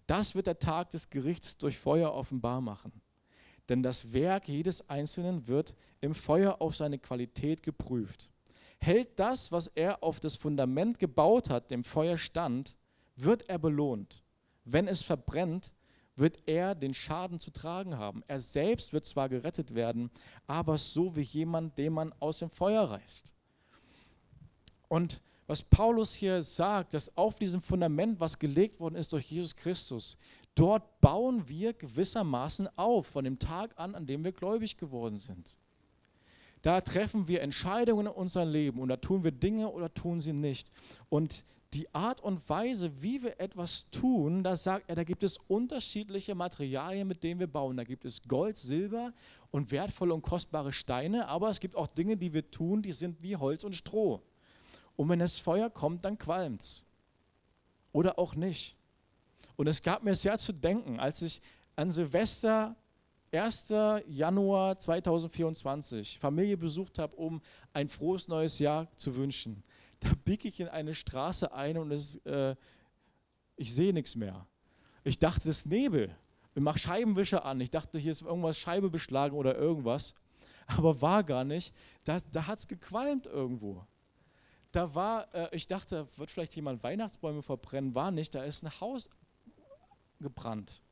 Das 0.06 0.34
wird 0.34 0.46
der 0.46 0.58
Tag 0.58 0.88
des 0.88 1.10
Gerichts 1.10 1.58
durch 1.58 1.76
Feuer 1.76 2.10
offenbar 2.14 2.62
machen. 2.62 3.02
Denn 3.68 3.82
das 3.82 4.14
Werk 4.14 4.48
jedes 4.48 4.88
Einzelnen 4.88 5.46
wird 5.46 5.74
im 6.00 6.14
Feuer 6.14 6.56
auf 6.60 6.74
seine 6.74 6.98
Qualität 6.98 7.62
geprüft. 7.62 8.30
Hält 8.78 9.18
das, 9.18 9.52
was 9.52 9.66
er 9.68 10.02
auf 10.02 10.20
das 10.20 10.36
Fundament 10.36 10.98
gebaut 10.98 11.50
hat, 11.50 11.70
dem 11.70 11.84
Feuer 11.84 12.16
stand, 12.16 12.76
wird 13.16 13.48
er 13.48 13.58
belohnt. 13.58 14.22
Wenn 14.64 14.86
es 14.88 15.02
verbrennt, 15.02 15.72
wird 16.14 16.38
er 16.46 16.74
den 16.74 16.94
Schaden 16.94 17.40
zu 17.40 17.50
tragen 17.50 17.96
haben. 17.96 18.22
Er 18.26 18.40
selbst 18.40 18.92
wird 18.92 19.06
zwar 19.06 19.28
gerettet 19.28 19.74
werden, 19.74 20.10
aber 20.46 20.78
so 20.78 21.16
wie 21.16 21.22
jemand, 21.22 21.78
den 21.78 21.92
man 21.92 22.14
aus 22.20 22.38
dem 22.40 22.50
Feuer 22.50 22.82
reißt. 22.90 23.34
Und 24.88 25.20
was 25.46 25.62
Paulus 25.62 26.14
hier 26.14 26.42
sagt, 26.42 26.92
dass 26.94 27.16
auf 27.16 27.36
diesem 27.36 27.62
Fundament, 27.62 28.20
was 28.20 28.38
gelegt 28.38 28.80
worden 28.80 28.96
ist 28.96 29.12
durch 29.12 29.30
Jesus 29.30 29.56
Christus, 29.56 30.18
dort 30.54 31.00
bauen 31.00 31.48
wir 31.48 31.72
gewissermaßen 31.72 32.68
auf 32.76 33.06
von 33.06 33.24
dem 33.24 33.38
Tag 33.38 33.72
an, 33.78 33.94
an 33.94 34.06
dem 34.06 34.24
wir 34.24 34.32
gläubig 34.32 34.76
geworden 34.76 35.16
sind. 35.16 35.56
Da 36.68 36.82
treffen 36.82 37.28
wir 37.28 37.40
Entscheidungen 37.40 38.08
in 38.08 38.12
unserem 38.12 38.50
Leben 38.50 38.80
und 38.80 38.90
da 38.90 38.98
tun 38.98 39.24
wir 39.24 39.32
Dinge 39.32 39.70
oder 39.70 39.94
tun 39.94 40.20
sie 40.20 40.34
nicht. 40.34 40.68
Und 41.08 41.42
die 41.72 41.88
Art 41.94 42.20
und 42.20 42.46
Weise, 42.46 43.00
wie 43.00 43.22
wir 43.22 43.40
etwas 43.40 43.86
tun, 43.90 44.44
da 44.44 44.54
sagt 44.54 44.84
er, 44.90 44.94
da 44.94 45.02
gibt 45.02 45.22
es 45.22 45.38
unterschiedliche 45.48 46.34
Materialien, 46.34 47.08
mit 47.08 47.24
denen 47.24 47.40
wir 47.40 47.46
bauen. 47.46 47.78
Da 47.78 47.84
gibt 47.84 48.04
es 48.04 48.20
Gold, 48.28 48.58
Silber 48.58 49.14
und 49.50 49.70
wertvolle 49.70 50.12
und 50.12 50.20
kostbare 50.20 50.74
Steine, 50.74 51.26
aber 51.28 51.48
es 51.48 51.58
gibt 51.58 51.74
auch 51.74 51.86
Dinge, 51.86 52.18
die 52.18 52.34
wir 52.34 52.50
tun, 52.50 52.82
die 52.82 52.92
sind 52.92 53.22
wie 53.22 53.34
Holz 53.34 53.64
und 53.64 53.74
Stroh. 53.74 54.20
Und 54.94 55.08
wenn 55.08 55.20
das 55.20 55.38
Feuer 55.38 55.70
kommt, 55.70 56.04
dann 56.04 56.18
qualmt 56.18 56.60
es. 56.60 56.84
Oder 57.92 58.18
auch 58.18 58.34
nicht. 58.34 58.76
Und 59.56 59.68
es 59.68 59.80
gab 59.80 60.02
mir 60.02 60.14
sehr 60.14 60.36
zu 60.36 60.52
denken, 60.52 61.00
als 61.00 61.22
ich 61.22 61.40
an 61.76 61.88
Silvester 61.88 62.76
1. 63.32 63.68
Januar 64.06 64.78
2024 64.78 66.18
Familie 66.18 66.56
besucht 66.56 66.98
habe, 66.98 67.14
um 67.16 67.40
ein 67.72 67.88
frohes 67.88 68.28
neues 68.28 68.58
Jahr 68.58 68.88
zu 68.96 69.16
wünschen. 69.16 69.62
Da 70.00 70.10
biege 70.24 70.48
ich 70.48 70.60
in 70.60 70.68
eine 70.68 70.94
Straße 70.94 71.52
ein 71.52 71.76
und 71.78 71.90
es, 71.90 72.16
äh, 72.24 72.54
ich 73.56 73.74
sehe 73.74 73.92
nichts 73.92 74.16
mehr. 74.16 74.46
Ich 75.04 75.18
dachte, 75.18 75.48
es 75.48 75.58
ist 75.58 75.66
Nebel. 75.66 76.14
Ich 76.54 76.62
mache 76.62 76.78
Scheibenwischer 76.78 77.44
an. 77.44 77.60
Ich 77.60 77.70
dachte, 77.70 77.98
hier 77.98 78.12
ist 78.12 78.22
irgendwas 78.22 78.58
Scheibe 78.58 78.90
beschlagen 78.90 79.36
oder 79.36 79.56
irgendwas. 79.56 80.14
Aber 80.66 81.00
war 81.00 81.24
gar 81.24 81.44
nicht. 81.44 81.74
Da, 82.04 82.20
da 82.32 82.46
hat 82.46 82.58
es 82.58 82.68
gequalmt 82.68 83.26
irgendwo 83.26 83.86
da 84.72 84.94
war, 84.94 85.32
äh, 85.34 85.48
ich 85.52 85.66
dachte, 85.66 86.06
wird 86.16 86.30
vielleicht 86.30 86.54
jemand 86.56 86.82
Weihnachtsbäume 86.82 87.42
verbrennen, 87.42 87.94
war 87.94 88.10
nicht, 88.10 88.34
da 88.34 88.44
ist 88.44 88.62
ein 88.62 88.80
Haus 88.80 89.08
gebrannt. 90.20 90.82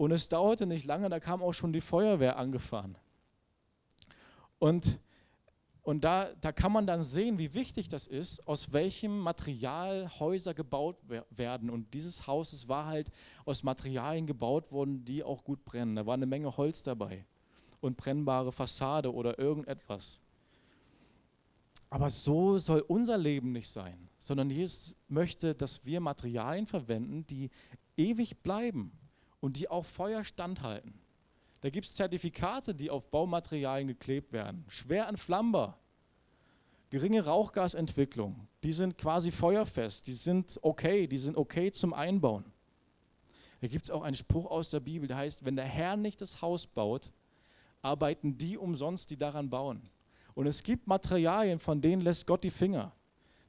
Und 0.00 0.12
es 0.12 0.30
dauerte 0.30 0.64
nicht 0.64 0.86
lange, 0.86 1.10
da 1.10 1.20
kam 1.20 1.42
auch 1.42 1.52
schon 1.52 1.74
die 1.74 1.82
Feuerwehr 1.82 2.38
angefahren. 2.38 2.96
Und, 4.58 4.98
und 5.82 6.04
da, 6.04 6.30
da 6.40 6.52
kann 6.52 6.72
man 6.72 6.86
dann 6.86 7.02
sehen, 7.02 7.38
wie 7.38 7.52
wichtig 7.52 7.90
das 7.90 8.06
ist, 8.06 8.48
aus 8.48 8.72
welchem 8.72 9.18
Material 9.18 10.10
Häuser 10.18 10.54
gebaut 10.54 10.96
werden. 11.28 11.68
Und 11.68 11.92
dieses 11.92 12.26
Haus 12.26 12.66
war 12.66 12.86
halt 12.86 13.10
aus 13.44 13.62
Materialien 13.62 14.26
gebaut 14.26 14.72
worden, 14.72 15.04
die 15.04 15.22
auch 15.22 15.44
gut 15.44 15.66
brennen. 15.66 15.96
Da 15.96 16.06
war 16.06 16.14
eine 16.14 16.24
Menge 16.24 16.56
Holz 16.56 16.82
dabei 16.82 17.26
und 17.82 17.98
brennbare 17.98 18.52
Fassade 18.52 19.12
oder 19.12 19.38
irgendetwas. 19.38 20.18
Aber 21.90 22.08
so 22.08 22.56
soll 22.56 22.80
unser 22.88 23.18
Leben 23.18 23.52
nicht 23.52 23.68
sein, 23.68 24.08
sondern 24.18 24.48
Jesus 24.48 24.96
möchte, 25.08 25.54
dass 25.54 25.84
wir 25.84 26.00
Materialien 26.00 26.64
verwenden, 26.64 27.26
die 27.26 27.50
ewig 27.98 28.38
bleiben 28.38 28.92
und 29.40 29.58
die 29.58 29.68
auch 29.68 29.84
Feuer 29.84 30.24
standhalten. 30.24 30.94
Da 31.60 31.70
gibt 31.70 31.86
es 31.86 31.94
Zertifikate, 31.94 32.74
die 32.74 32.90
auf 32.90 33.10
Baumaterialien 33.10 33.88
geklebt 33.88 34.32
werden. 34.32 34.64
Schwer 34.68 35.08
entflammbar. 35.08 35.78
Geringe 36.88 37.24
Rauchgasentwicklung. 37.24 38.48
Die 38.62 38.72
sind 38.72 38.96
quasi 38.98 39.30
feuerfest. 39.30 40.06
Die 40.06 40.14
sind 40.14 40.58
okay. 40.62 41.06
Die 41.06 41.18
sind 41.18 41.36
okay 41.36 41.70
zum 41.70 41.92
Einbauen. 41.92 42.44
Da 43.60 43.68
gibt 43.68 43.84
es 43.84 43.90
auch 43.90 44.02
einen 44.02 44.16
Spruch 44.16 44.50
aus 44.50 44.70
der 44.70 44.80
Bibel, 44.80 45.06
der 45.06 45.18
heißt, 45.18 45.44
wenn 45.44 45.54
der 45.54 45.66
Herr 45.66 45.96
nicht 45.96 46.22
das 46.22 46.40
Haus 46.40 46.66
baut, 46.66 47.12
arbeiten 47.82 48.38
die 48.38 48.56
umsonst, 48.56 49.10
die 49.10 49.16
daran 49.16 49.50
bauen. 49.50 49.82
Und 50.34 50.46
es 50.46 50.62
gibt 50.62 50.86
Materialien, 50.86 51.58
von 51.58 51.80
denen 51.80 52.00
lässt 52.00 52.26
Gott 52.26 52.42
die 52.42 52.50
Finger. 52.50 52.92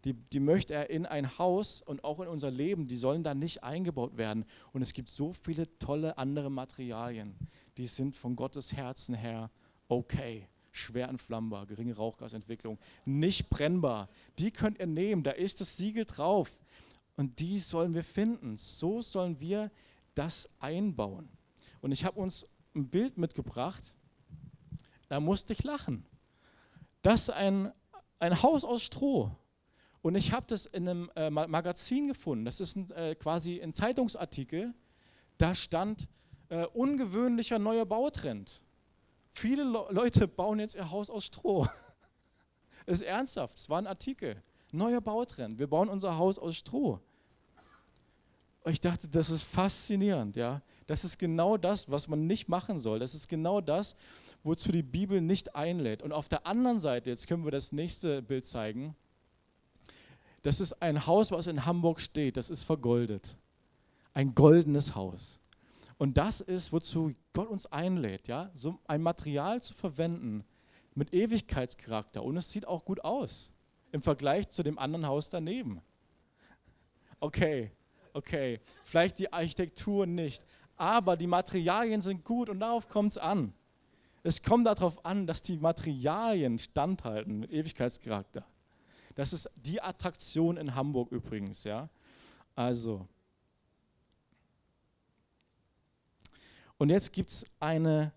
Die, 0.03 0.13
die 0.13 0.39
möchte 0.39 0.73
er 0.73 0.89
in 0.89 1.05
ein 1.05 1.37
Haus 1.37 1.81
und 1.81 2.03
auch 2.03 2.19
in 2.19 2.27
unser 2.27 2.49
Leben, 2.49 2.87
die 2.87 2.97
sollen 2.97 3.23
da 3.23 3.33
nicht 3.33 3.63
eingebaut 3.63 4.17
werden. 4.17 4.45
Und 4.73 4.81
es 4.81 4.93
gibt 4.93 5.09
so 5.09 5.33
viele 5.33 5.77
tolle 5.77 6.17
andere 6.17 6.49
Materialien, 6.49 7.35
die 7.77 7.85
sind 7.85 8.15
von 8.15 8.35
Gottes 8.35 8.73
Herzen 8.73 9.15
her 9.15 9.51
okay. 9.87 10.47
Schwer 10.73 11.09
entflammbar, 11.09 11.65
geringe 11.65 11.95
Rauchgasentwicklung, 11.97 12.79
nicht 13.03 13.49
brennbar. 13.49 14.07
Die 14.39 14.51
könnt 14.51 14.79
ihr 14.79 14.87
nehmen, 14.87 15.21
da 15.21 15.31
ist 15.31 15.59
das 15.59 15.75
Siegel 15.75 16.05
drauf. 16.05 16.61
Und 17.17 17.39
die 17.39 17.59
sollen 17.59 17.93
wir 17.93 18.05
finden. 18.05 18.55
So 18.55 19.01
sollen 19.01 19.39
wir 19.41 19.69
das 20.15 20.49
einbauen. 20.59 21.29
Und 21.81 21.91
ich 21.91 22.05
habe 22.05 22.19
uns 22.19 22.45
ein 22.73 22.87
Bild 22.87 23.17
mitgebracht, 23.17 23.93
da 25.09 25.19
musste 25.19 25.51
ich 25.51 25.63
lachen. 25.63 26.05
Das 27.01 27.23
ist 27.23 27.29
ein, 27.31 27.73
ein 28.19 28.41
Haus 28.41 28.63
aus 28.63 28.81
Stroh. 28.81 29.31
Und 30.01 30.15
ich 30.15 30.33
habe 30.33 30.45
das 30.47 30.65
in 30.65 30.87
einem 30.87 31.11
äh, 31.15 31.29
Magazin 31.29 32.07
gefunden. 32.07 32.45
Das 32.45 32.59
ist 32.59 32.75
ein, 32.75 32.91
äh, 32.91 33.15
quasi 33.15 33.61
ein 33.61 33.73
Zeitungsartikel. 33.73 34.73
Da 35.37 35.53
stand 35.53 36.09
äh, 36.49 36.65
ungewöhnlicher 36.65 37.59
neuer 37.59 37.85
Bautrend. 37.85 38.63
Viele 39.33 39.63
Le 39.63 39.85
Leute 39.91 40.27
bauen 40.27 40.59
jetzt 40.59 40.75
ihr 40.75 40.89
Haus 40.89 41.09
aus 41.09 41.25
Stroh. 41.25 41.67
ist 42.85 43.01
ernsthaft. 43.01 43.57
Es 43.57 43.69
war 43.69 43.77
ein 43.77 43.87
Artikel. 43.87 44.41
Neuer 44.71 45.01
Bautrend. 45.01 45.59
Wir 45.59 45.67
bauen 45.67 45.87
unser 45.87 46.17
Haus 46.17 46.39
aus 46.39 46.57
Stroh. 46.57 46.99
Und 48.63 48.71
ich 48.71 48.81
dachte, 48.81 49.07
das 49.07 49.29
ist 49.29 49.43
faszinierend. 49.43 50.35
Ja, 50.35 50.61
das 50.87 51.03
ist 51.03 51.17
genau 51.17 51.57
das, 51.57 51.89
was 51.89 52.07
man 52.07 52.27
nicht 52.27 52.49
machen 52.49 52.79
soll. 52.79 52.99
Das 52.99 53.13
ist 53.13 53.27
genau 53.27 53.61
das, 53.61 53.95
wozu 54.43 54.71
die 54.71 54.83
Bibel 54.83 55.21
nicht 55.21 55.55
einlädt. 55.55 56.03
Und 56.03 56.11
auf 56.11 56.27
der 56.27 56.45
anderen 56.45 56.79
Seite, 56.79 57.09
jetzt 57.09 57.27
können 57.27 57.43
wir 57.43 57.51
das 57.51 57.71
nächste 57.71 58.21
Bild 58.21 58.45
zeigen, 58.45 58.95
das 60.43 60.59
ist 60.59 60.81
ein 60.81 61.05
Haus, 61.05 61.31
was 61.31 61.47
in 61.47 61.65
Hamburg 61.65 61.99
steht, 61.99 62.37
das 62.37 62.49
ist 62.49 62.63
vergoldet. 62.63 63.37
Ein 64.13 64.33
goldenes 64.35 64.95
Haus. 64.95 65.39
Und 65.97 66.17
das 66.17 66.41
ist, 66.41 66.73
wozu 66.73 67.13
Gott 67.33 67.47
uns 67.47 67.67
einlädt, 67.67 68.27
ja, 68.27 68.49
so 68.55 68.79
ein 68.87 69.03
Material 69.03 69.61
zu 69.61 69.73
verwenden 69.73 70.43
mit 70.95 71.13
Ewigkeitscharakter. 71.13 72.23
Und 72.23 72.37
es 72.37 72.49
sieht 72.49 72.67
auch 72.67 72.85
gut 72.85 73.03
aus 73.03 73.53
im 73.91 74.01
Vergleich 74.01 74.49
zu 74.49 74.63
dem 74.63 74.79
anderen 74.79 75.05
Haus 75.05 75.29
daneben. 75.29 75.81
Okay, 77.19 77.71
okay, 78.13 78.59
vielleicht 78.83 79.19
die 79.19 79.31
Architektur 79.31 80.07
nicht, 80.07 80.43
aber 80.75 81.17
die 81.17 81.27
Materialien 81.27 82.01
sind 82.01 82.25
gut 82.25 82.49
und 82.49 82.59
darauf 82.59 82.87
kommt 82.87 83.11
es 83.11 83.17
an. 83.17 83.53
Es 84.23 84.41
kommt 84.41 84.67
darauf 84.67 85.05
an, 85.05 85.27
dass 85.27 85.41
die 85.41 85.57
Materialien 85.57 86.57
standhalten 86.57 87.39
mit 87.39 87.51
Ewigkeitscharakter. 87.51 88.45
Das 89.15 89.33
ist 89.33 89.49
die 89.55 89.81
Attraktion 89.81 90.57
in 90.57 90.75
Hamburg 90.75 91.11
übrigens, 91.11 91.63
ja. 91.63 91.89
Also. 92.55 93.07
Und 96.77 96.89
jetzt 96.89 97.13
gibt 97.13 97.29
es 97.29 97.45
eine 97.59 98.11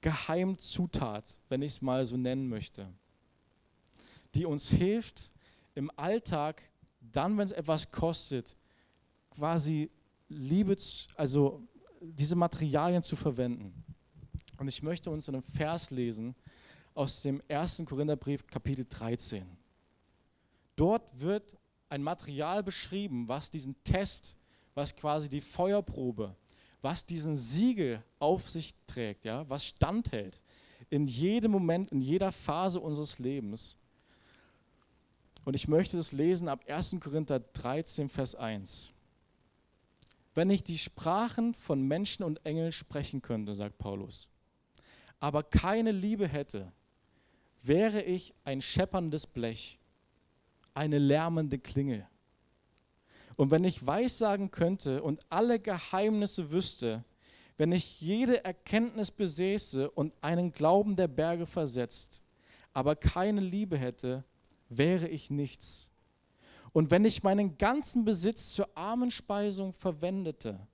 Geheimzutat, 0.00 1.38
wenn 1.48 1.62
ich 1.62 1.72
es 1.72 1.82
mal 1.82 2.04
so 2.04 2.16
nennen 2.16 2.48
möchte, 2.48 2.88
die 4.34 4.44
uns 4.44 4.68
hilft, 4.68 5.30
im 5.74 5.90
Alltag, 5.96 6.62
dann, 7.00 7.38
wenn 7.38 7.44
es 7.44 7.52
etwas 7.52 7.90
kostet, 7.90 8.56
quasi 9.30 9.90
Liebe, 10.28 10.76
also 11.16 11.62
diese 12.00 12.36
Materialien 12.36 13.02
zu 13.02 13.16
verwenden. 13.16 13.72
Und 14.58 14.68
ich 14.68 14.82
möchte 14.82 15.10
uns 15.10 15.28
einen 15.28 15.42
Vers 15.42 15.90
lesen 15.90 16.34
aus 16.94 17.22
dem 17.22 17.40
1. 17.48 17.84
Korintherbrief, 17.86 18.46
Kapitel 18.46 18.84
13. 18.88 19.61
Dort 20.82 21.20
wird 21.20 21.56
ein 21.88 22.02
Material 22.02 22.64
beschrieben, 22.64 23.28
was 23.28 23.52
diesen 23.52 23.80
Test, 23.84 24.36
was 24.74 24.96
quasi 24.96 25.28
die 25.28 25.40
Feuerprobe, 25.40 26.34
was 26.80 27.06
diesen 27.06 27.36
Siegel 27.36 28.02
auf 28.18 28.50
sich 28.50 28.74
trägt, 28.88 29.24
ja, 29.24 29.48
was 29.48 29.64
standhält 29.64 30.40
in 30.90 31.06
jedem 31.06 31.52
Moment, 31.52 31.92
in 31.92 32.00
jeder 32.00 32.32
Phase 32.32 32.80
unseres 32.80 33.20
Lebens. 33.20 33.78
Und 35.44 35.54
ich 35.54 35.68
möchte 35.68 35.96
das 35.96 36.10
lesen 36.10 36.48
ab 36.48 36.64
1. 36.66 36.96
Korinther 36.98 37.38
13, 37.38 38.08
Vers 38.08 38.34
1. 38.34 38.92
Wenn 40.34 40.50
ich 40.50 40.64
die 40.64 40.78
Sprachen 40.78 41.54
von 41.54 41.80
Menschen 41.80 42.24
und 42.24 42.44
Engeln 42.44 42.72
sprechen 42.72 43.22
könnte, 43.22 43.54
sagt 43.54 43.78
Paulus, 43.78 44.28
aber 45.20 45.44
keine 45.44 45.92
Liebe 45.92 46.26
hätte, 46.26 46.72
wäre 47.62 48.02
ich 48.02 48.34
ein 48.42 48.60
schepperndes 48.60 49.28
Blech, 49.28 49.78
eine 50.74 50.98
lärmende 50.98 51.58
Klingel. 51.58 52.06
Und 53.36 53.50
wenn 53.50 53.64
ich 53.64 53.86
Weissagen 53.86 54.50
könnte 54.50 55.02
und 55.02 55.20
alle 55.28 55.58
Geheimnisse 55.58 56.52
wüsste, 56.52 57.04
wenn 57.56 57.72
ich 57.72 58.00
jede 58.00 58.44
Erkenntnis 58.44 59.10
besäße 59.10 59.90
und 59.90 60.14
einen 60.20 60.52
Glauben 60.52 60.96
der 60.96 61.08
Berge 61.08 61.46
versetzt, 61.46 62.22
aber 62.72 62.96
keine 62.96 63.40
Liebe 63.40 63.78
hätte, 63.78 64.24
wäre 64.68 65.08
ich 65.08 65.30
nichts. 65.30 65.90
Und 66.72 66.90
wenn 66.90 67.04
ich 67.04 67.22
meinen 67.22 67.58
ganzen 67.58 68.04
Besitz 68.04 68.54
zur 68.54 68.68
Armenspeisung 68.76 69.72
verwendete, 69.72 70.66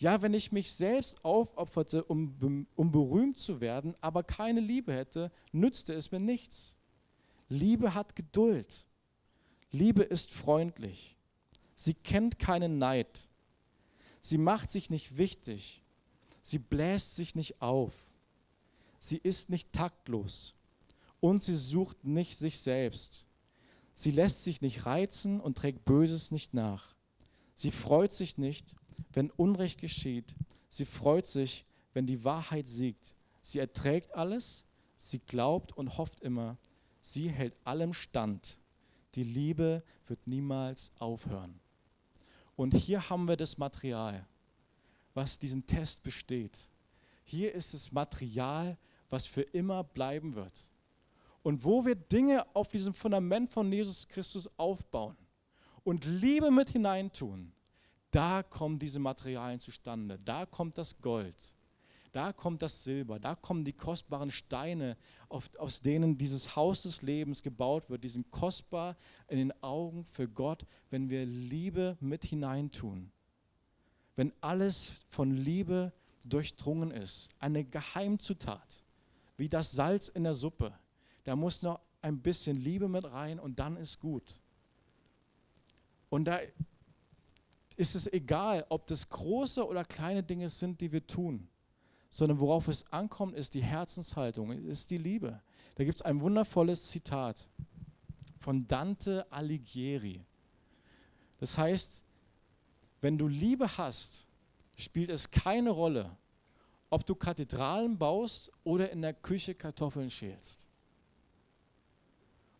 Ja, 0.00 0.22
wenn 0.22 0.32
ich 0.32 0.50
mich 0.50 0.72
selbst 0.72 1.22
aufopferte, 1.22 2.02
um, 2.04 2.66
um 2.74 2.90
berühmt 2.90 3.38
zu 3.38 3.60
werden, 3.60 3.94
aber 4.00 4.22
keine 4.22 4.60
Liebe 4.60 4.94
hätte, 4.94 5.30
nützte 5.52 5.92
es 5.92 6.10
mir 6.10 6.20
nichts. 6.20 6.78
Liebe 7.50 7.92
hat 7.92 8.16
Geduld. 8.16 8.86
Liebe 9.72 10.02
ist 10.02 10.32
freundlich. 10.32 11.16
Sie 11.74 11.94
kennt 11.94 12.38
keinen 12.38 12.78
Neid. 12.78 13.28
Sie 14.20 14.38
macht 14.38 14.70
sich 14.70 14.90
nicht 14.90 15.16
wichtig. 15.16 15.82
Sie 16.42 16.58
bläst 16.58 17.16
sich 17.16 17.34
nicht 17.34 17.62
auf. 17.62 17.92
Sie 18.98 19.16
ist 19.16 19.50
nicht 19.50 19.72
taktlos. 19.72 20.54
Und 21.20 21.42
sie 21.42 21.54
sucht 21.54 22.04
nicht 22.04 22.36
sich 22.36 22.60
selbst. 22.60 23.26
Sie 23.94 24.10
lässt 24.10 24.44
sich 24.44 24.60
nicht 24.60 24.86
reizen 24.86 25.40
und 25.40 25.58
trägt 25.58 25.84
Böses 25.84 26.30
nicht 26.30 26.54
nach. 26.54 26.94
Sie 27.54 27.70
freut 27.70 28.12
sich 28.12 28.38
nicht, 28.38 28.74
wenn 29.12 29.30
Unrecht 29.30 29.80
geschieht. 29.80 30.34
Sie 30.70 30.86
freut 30.86 31.26
sich, 31.26 31.64
wenn 31.92 32.06
die 32.06 32.24
Wahrheit 32.24 32.68
siegt. 32.68 33.14
Sie 33.42 33.58
erträgt 33.58 34.14
alles, 34.14 34.64
sie 34.96 35.18
glaubt 35.18 35.76
und 35.76 35.98
hofft 35.98 36.20
immer. 36.20 36.56
Sie 37.00 37.28
hält 37.28 37.54
allem 37.64 37.92
stand. 37.92 38.58
Die 39.14 39.24
Liebe 39.24 39.82
wird 40.06 40.26
niemals 40.26 40.92
aufhören. 40.98 41.58
Und 42.56 42.74
hier 42.74 43.08
haben 43.08 43.26
wir 43.26 43.36
das 43.36 43.58
Material, 43.58 44.26
was 45.14 45.38
diesen 45.38 45.66
Test 45.66 46.02
besteht. 46.02 46.58
Hier 47.24 47.54
ist 47.54 47.74
das 47.74 47.90
Material, 47.92 48.76
was 49.08 49.26
für 49.26 49.42
immer 49.42 49.82
bleiben 49.82 50.34
wird. 50.34 50.68
Und 51.42 51.64
wo 51.64 51.84
wir 51.84 51.94
Dinge 51.94 52.44
auf 52.54 52.68
diesem 52.68 52.92
Fundament 52.92 53.50
von 53.50 53.72
Jesus 53.72 54.06
Christus 54.06 54.48
aufbauen 54.58 55.16
und 55.84 56.04
Liebe 56.04 56.50
mit 56.50 56.70
hineintun, 56.70 57.52
da 58.10 58.42
kommen 58.42 58.78
diese 58.78 58.98
Materialien 58.98 59.60
zustande. 59.60 60.18
Da 60.24 60.44
kommt 60.44 60.76
das 60.76 61.00
Gold, 61.00 61.54
da 62.12 62.32
kommt 62.32 62.62
das 62.62 62.84
Silber, 62.84 63.18
da 63.18 63.34
kommen 63.34 63.64
die 63.64 63.72
kostbaren 63.72 64.30
Steine, 64.30 64.96
aus 65.28 65.80
denen 65.80 66.18
dieses 66.18 66.56
Haus 66.56 66.82
des 66.82 67.02
Lebens 67.02 67.42
gebaut 67.42 67.88
wird. 67.88 68.04
Die 68.04 68.08
sind 68.08 68.30
kostbar 68.30 68.96
in 69.28 69.38
den 69.38 69.62
Augen 69.62 70.04
für 70.04 70.28
Gott, 70.28 70.66
wenn 70.90 71.08
wir 71.08 71.24
Liebe 71.24 71.96
mit 72.00 72.24
hineintun. 72.24 73.12
Wenn 74.16 74.32
alles 74.40 75.00
von 75.08 75.30
Liebe 75.30 75.92
durchdrungen 76.24 76.90
ist, 76.90 77.28
eine 77.38 77.64
Geheimzutat, 77.64 78.82
wie 79.36 79.48
das 79.48 79.72
Salz 79.72 80.08
in 80.08 80.24
der 80.24 80.34
Suppe 80.34 80.74
da 81.24 81.36
muss 81.36 81.62
noch 81.62 81.80
ein 82.02 82.20
bisschen 82.20 82.56
Liebe 82.56 82.88
mit 82.88 83.04
rein 83.04 83.38
und 83.38 83.58
dann 83.58 83.76
ist 83.76 84.00
gut. 84.00 84.40
Und 86.08 86.24
da 86.24 86.40
ist 87.76 87.94
es 87.94 88.12
egal, 88.12 88.66
ob 88.68 88.86
das 88.86 89.08
große 89.08 89.66
oder 89.66 89.84
kleine 89.84 90.22
Dinge 90.22 90.48
sind, 90.48 90.80
die 90.80 90.90
wir 90.92 91.06
tun, 91.06 91.48
sondern 92.10 92.40
worauf 92.40 92.68
es 92.68 92.92
ankommt, 92.92 93.34
ist 93.34 93.54
die 93.54 93.62
Herzenshaltung, 93.62 94.50
ist 94.50 94.90
die 94.90 94.98
Liebe. 94.98 95.40
Da 95.76 95.84
gibt 95.84 95.96
es 95.96 96.02
ein 96.02 96.20
wundervolles 96.20 96.88
Zitat 96.88 97.48
von 98.38 98.66
Dante 98.66 99.26
Alighieri. 99.30 100.24
Das 101.38 101.56
heißt, 101.56 102.02
wenn 103.00 103.16
du 103.16 103.28
Liebe 103.28 103.78
hast, 103.78 104.26
spielt 104.76 105.08
es 105.08 105.30
keine 105.30 105.70
Rolle, 105.70 106.16
ob 106.90 107.06
du 107.06 107.14
Kathedralen 107.14 107.96
baust 107.96 108.50
oder 108.64 108.90
in 108.90 109.02
der 109.02 109.14
Küche 109.14 109.54
Kartoffeln 109.54 110.10
schälst. 110.10 110.68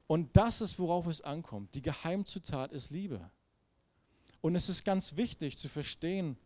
Und 0.07 0.37
das 0.37 0.61
ist, 0.61 0.79
worauf 0.79 1.07
es 1.07 1.21
ankommt. 1.21 1.75
Die 1.75 1.83
Geheimzutat 1.83 2.73
ist 2.73 2.91
Liebe. 2.91 3.31
Und 4.41 4.55
es 4.55 4.69
ist 4.69 4.85
ganz 4.85 5.17
wichtig 5.17 5.59
zu 5.59 5.69
verstehen, 5.69 6.37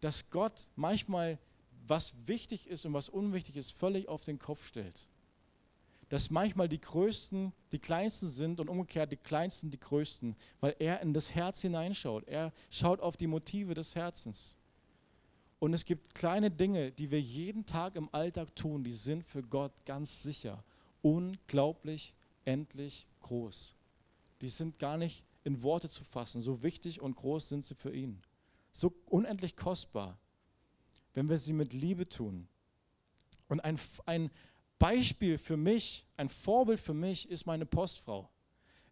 dass 0.00 0.28
Gott 0.28 0.68
manchmal, 0.76 1.38
was 1.86 2.14
wichtig 2.26 2.66
ist 2.68 2.86
und 2.86 2.94
was 2.94 3.08
unwichtig 3.08 3.56
ist, 3.56 3.72
völlig 3.72 4.08
auf 4.08 4.22
den 4.22 4.38
Kopf 4.38 4.66
stellt. 4.66 5.06
Dass 6.08 6.30
manchmal 6.30 6.68
die 6.68 6.80
Größten 6.80 7.52
die 7.72 7.78
Kleinsten 7.78 8.28
sind 8.28 8.60
und 8.60 8.68
umgekehrt 8.68 9.10
die 9.10 9.16
Kleinsten 9.16 9.70
die 9.70 9.80
Größten, 9.80 10.36
weil 10.60 10.76
er 10.78 11.00
in 11.00 11.14
das 11.14 11.34
Herz 11.34 11.60
hineinschaut. 11.62 12.28
Er 12.28 12.52
schaut 12.70 13.00
auf 13.00 13.16
die 13.16 13.26
Motive 13.26 13.74
des 13.74 13.94
Herzens. 13.94 14.56
Und 15.58 15.72
es 15.72 15.84
gibt 15.84 16.14
kleine 16.14 16.50
Dinge, 16.50 16.92
die 16.92 17.10
wir 17.10 17.20
jeden 17.20 17.64
Tag 17.64 17.96
im 17.96 18.08
Alltag 18.12 18.54
tun, 18.54 18.84
die 18.84 18.92
sind 18.92 19.24
für 19.24 19.42
Gott 19.42 19.72
ganz 19.86 20.22
sicher 20.22 20.62
unglaublich 21.04 22.14
endlich 22.46 23.06
groß. 23.20 23.76
Die 24.40 24.48
sind 24.48 24.78
gar 24.78 24.96
nicht 24.96 25.24
in 25.44 25.62
Worte 25.62 25.88
zu 25.88 26.02
fassen. 26.02 26.40
So 26.40 26.62
wichtig 26.62 27.00
und 27.00 27.14
groß 27.14 27.50
sind 27.50 27.62
sie 27.62 27.74
für 27.74 27.94
ihn. 27.94 28.20
So 28.72 28.92
unendlich 29.06 29.54
kostbar, 29.54 30.18
wenn 31.14 31.28
wir 31.28 31.38
sie 31.38 31.52
mit 31.52 31.72
Liebe 31.72 32.08
tun. 32.08 32.48
Und 33.48 33.60
ein, 33.60 33.78
ein 34.04 34.30
Beispiel 34.78 35.38
für 35.38 35.56
mich, 35.56 36.06
ein 36.16 36.28
Vorbild 36.28 36.80
für 36.80 36.94
mich 36.94 37.30
ist 37.30 37.46
meine 37.46 37.66
Postfrau. 37.66 38.28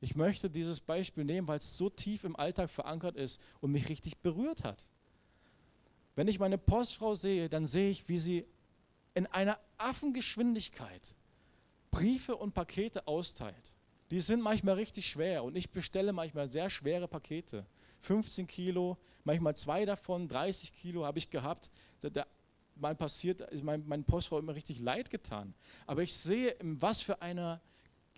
Ich 0.00 0.16
möchte 0.16 0.50
dieses 0.50 0.80
Beispiel 0.80 1.24
nehmen, 1.24 1.46
weil 1.46 1.58
es 1.58 1.76
so 1.76 1.90
tief 1.90 2.24
im 2.24 2.36
Alltag 2.36 2.70
verankert 2.70 3.16
ist 3.16 3.40
und 3.60 3.72
mich 3.72 3.88
richtig 3.88 4.18
berührt 4.18 4.64
hat. 4.64 4.86
Wenn 6.14 6.28
ich 6.28 6.38
meine 6.38 6.58
Postfrau 6.58 7.14
sehe, 7.14 7.48
dann 7.48 7.66
sehe 7.66 7.90
ich, 7.90 8.08
wie 8.08 8.18
sie 8.18 8.46
in 9.14 9.26
einer 9.26 9.58
Affengeschwindigkeit 9.78 11.14
Briefe 11.90 12.36
und 12.36 12.54
Pakete 12.54 13.06
austeilt. 13.06 13.72
Die 14.10 14.20
sind 14.20 14.42
manchmal 14.42 14.74
richtig 14.74 15.06
schwer 15.06 15.44
und 15.44 15.56
ich 15.56 15.70
bestelle 15.70 16.12
manchmal 16.12 16.48
sehr 16.48 16.68
schwere 16.68 17.06
Pakete. 17.06 17.66
15 18.00 18.46
Kilo, 18.46 18.98
manchmal 19.24 19.56
zwei 19.56 19.84
davon, 19.84 20.28
30 20.28 20.74
Kilo 20.74 21.04
habe 21.04 21.18
ich 21.18 21.30
gehabt. 21.30 21.70
Da, 22.00 22.10
da, 22.10 22.26
mal 22.76 22.94
passiert, 22.94 23.40
ist 23.40 23.62
mein, 23.62 23.86
mein 23.86 24.04
Postfrau 24.04 24.38
immer 24.38 24.54
richtig 24.54 24.80
leid 24.80 25.10
getan. 25.10 25.54
Aber 25.86 26.02
ich 26.02 26.14
sehe, 26.14 26.56
was 26.60 27.00
für 27.02 27.22
einer, 27.22 27.60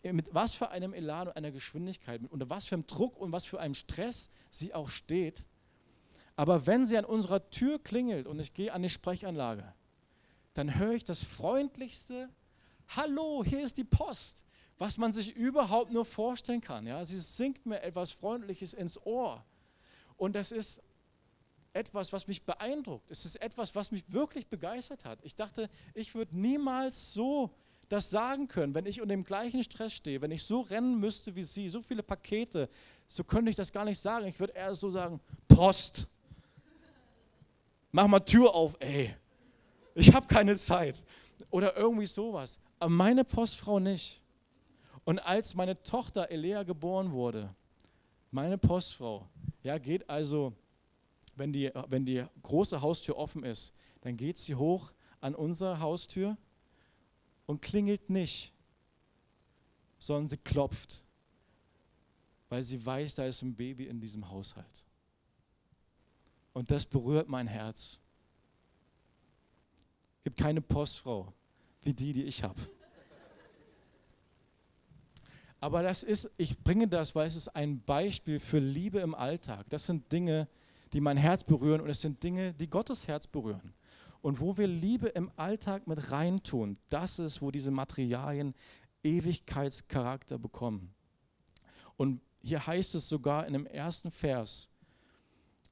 mit 0.03 0.33
was 0.35 0.55
für 0.55 0.71
einem 0.71 0.95
Elan 0.95 1.29
und 1.29 1.37
einer 1.37 1.51
Geschwindigkeit, 1.51 2.21
unter 2.31 2.51
was 2.51 2.69
für 2.69 2.77
einem 2.77 2.87
Druck 2.87 3.17
und 3.17 3.33
was 3.33 3.47
für 3.47 3.61
einem 3.61 3.75
Stress 3.75 4.31
sie 4.51 4.75
auch 4.75 4.89
steht. 4.89 5.47
Aber 6.37 6.67
wenn 6.67 6.87
sie 6.87 6.97
an 6.99 7.05
unserer 7.05 7.51
Tür 7.51 7.83
klingelt 7.83 8.27
und 8.27 8.39
ich 8.41 8.55
gehe 8.55 8.73
an 8.73 8.83
die 8.83 8.89
Sprechanlage, 8.89 9.73
dann 10.55 10.79
höre 10.79 10.93
ich 10.93 11.05
das 11.05 11.23
freundlichste, 11.23 12.29
Hallo, 12.89 13.43
hier 13.45 13.65
ist 13.65 13.79
die 13.79 13.85
Post, 13.85 14.43
was 14.79 14.99
man 14.99 15.13
sich 15.13 15.35
überhaupt 15.35 15.91
nur 15.91 16.05
vorstellen 16.05 16.61
kann. 16.61 16.87
Ja? 16.87 17.05
Sie 17.05 17.19
singt 17.19 17.65
mir 17.67 17.81
etwas 17.83 18.13
Freundliches 18.13 18.75
ins 18.75 19.01
Ohr. 19.05 19.45
Und 20.17 20.37
das 20.37 20.53
ist 20.53 20.83
etwas, 21.75 22.13
was 22.13 22.27
mich 22.27 22.43
beeindruckt. 22.45 23.11
Es 23.11 23.25
ist 23.25 23.37
etwas, 23.37 23.75
was 23.75 23.91
mich 23.91 24.05
wirklich 24.13 24.47
begeistert 24.47 25.05
hat. 25.05 25.19
Ich 25.23 25.35
dachte, 25.35 25.69
ich 25.95 26.15
würde 26.15 26.37
niemals 26.39 27.13
so 27.13 27.51
das 27.89 28.09
sagen 28.11 28.49
können, 28.49 28.75
wenn 28.75 28.87
ich 28.87 29.01
unter 29.01 29.15
dem 29.15 29.25
gleichen 29.25 29.63
Stress 29.63 29.93
stehe, 29.93 30.23
wenn 30.23 30.31
ich 30.31 30.43
so 30.45 30.63
rennen 30.63 30.99
müsste 30.99 31.35
wie 31.37 31.43
sie, 31.43 31.69
so 31.69 31.83
viele 31.83 32.03
Pakete, 32.03 32.69
so 33.07 33.23
könnte 33.23 33.51
ich 33.51 33.57
das 33.57 33.73
gar 33.73 33.85
nicht 33.85 33.99
sagen. 33.99 34.27
Ich 34.27 34.41
würde 34.41 34.55
eher 34.55 34.75
so 34.75 34.89
sagen, 34.89 35.21
Post. 35.49 36.07
Mach 37.93 38.07
mal 38.07 38.21
Tür 38.21 38.55
auf, 38.55 38.77
ey. 38.81 39.15
Ich 39.95 40.13
habe 40.15 40.27
keine 40.27 40.57
Zeit. 40.57 41.03
Oder 41.51 41.77
irgendwie 41.77 42.07
sowas 42.07 42.59
aber 42.85 42.93
meine 42.93 43.25
Postfrau 43.25 43.81
nicht. 43.81 44.21
Und 45.05 45.19
als 45.21 45.55
meine 45.55 45.83
Tochter 45.83 46.31
Elea 46.31 46.65
geboren 46.65 47.13
wurde, 47.13 47.55
meine 48.31 48.59
Postfrau, 48.59 49.27
ja, 49.63 49.79
geht 49.79 50.09
also, 50.09 50.53
wenn 51.37 51.53
die, 51.53 51.71
wenn 51.89 52.05
die 52.05 52.25
große 52.43 52.81
Haustür 52.81 53.17
offen 53.17 53.45
ist, 53.45 53.75
dann 54.01 54.17
geht 54.17 54.39
sie 54.39 54.55
hoch 54.55 54.93
an 55.21 55.35
unsere 55.35 55.81
Haustür 55.81 56.37
und 57.47 57.63
klingelt 57.63 58.11
nicht, 58.11 58.53
sondern 59.99 60.29
sie 60.29 60.37
klopft, 60.37 61.05
weil 62.49 62.63
sie 62.63 62.85
weiß, 62.85 63.17
da 63.17 63.27
ist 63.27 63.43
ein 63.43 63.55
Baby 63.55 63.87
in 63.87 64.01
diesem 64.01 64.29
Haushalt. 64.29 64.85
Und 66.53 66.71
das 66.71 66.87
berührt 66.87 67.29
mein 67.29 67.47
Herz. 67.47 67.99
Es 70.19 70.25
gibt 70.25 70.39
keine 70.39 70.61
Postfrau 70.61 71.33
wie 71.83 71.93
die, 71.93 72.13
die 72.13 72.25
ich 72.25 72.43
habe. 72.43 72.61
Aber 75.61 75.83
das 75.83 76.03
ist, 76.03 76.31
ich 76.37 76.59
bringe 76.59 76.87
das, 76.87 77.15
weil 77.15 77.27
es 77.27 77.37
ist 77.37 77.49
ein 77.49 77.83
Beispiel 77.83 78.39
für 78.39 78.59
Liebe 78.59 79.01
im 79.01 79.15
Alltag. 79.15 79.65
Das 79.71 79.87
sind 79.87 80.13
Dinge, 80.13 80.47
die 80.47 80.64
mein 81.01 81.17
Herz 81.17 81.45
berühren 81.45 81.81
und 81.81 81.89
es 81.89 82.01
sind 82.01 82.23
Dinge, 82.23 82.53
die 82.55 82.69
Gottes 82.69 83.09
Herz 83.09 83.27
berühren. 83.27 83.75
Und 84.23 84.41
wo 84.41 84.57
wir 84.57 84.67
Liebe 84.67 85.09
im 85.09 85.31
Alltag 85.37 85.87
mit 85.87 86.11
reintun, 86.11 86.79
das 86.89 87.19
ist, 87.19 87.43
wo 87.43 87.51
diese 87.51 87.71
Materialien 87.71 88.55
Ewigkeitscharakter 89.03 90.39
bekommen. 90.39 90.95
Und 91.97 92.21
hier 92.43 92.67
heißt 92.67 92.95
es 92.95 93.09
sogar 93.09 93.47
in 93.47 93.53
dem 93.53 93.67
ersten 93.67 94.11
Vers, 94.11 94.71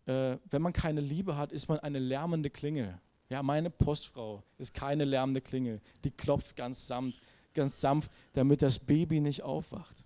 äh, 0.06 0.36
wenn 0.50 0.62
man 0.62 0.72
keine 0.72 1.00
Liebe 1.00 1.36
hat, 1.36 1.52
ist 1.52 1.68
man 1.68 1.78
eine 1.80 1.98
lärmende 1.98 2.50
Klingel. 2.50 3.00
Ja, 3.30 3.42
meine 3.42 3.70
Postfrau 3.70 4.42
ist 4.58 4.74
keine 4.74 5.04
lärmende 5.04 5.40
Klingel, 5.40 5.80
die 6.04 6.10
klopft 6.10 6.56
ganz 6.56 6.86
sanft 6.86 7.20
ganz 7.54 7.80
sanft, 7.80 8.12
damit 8.32 8.62
das 8.62 8.78
Baby 8.78 9.20
nicht 9.20 9.42
aufwacht. 9.42 10.04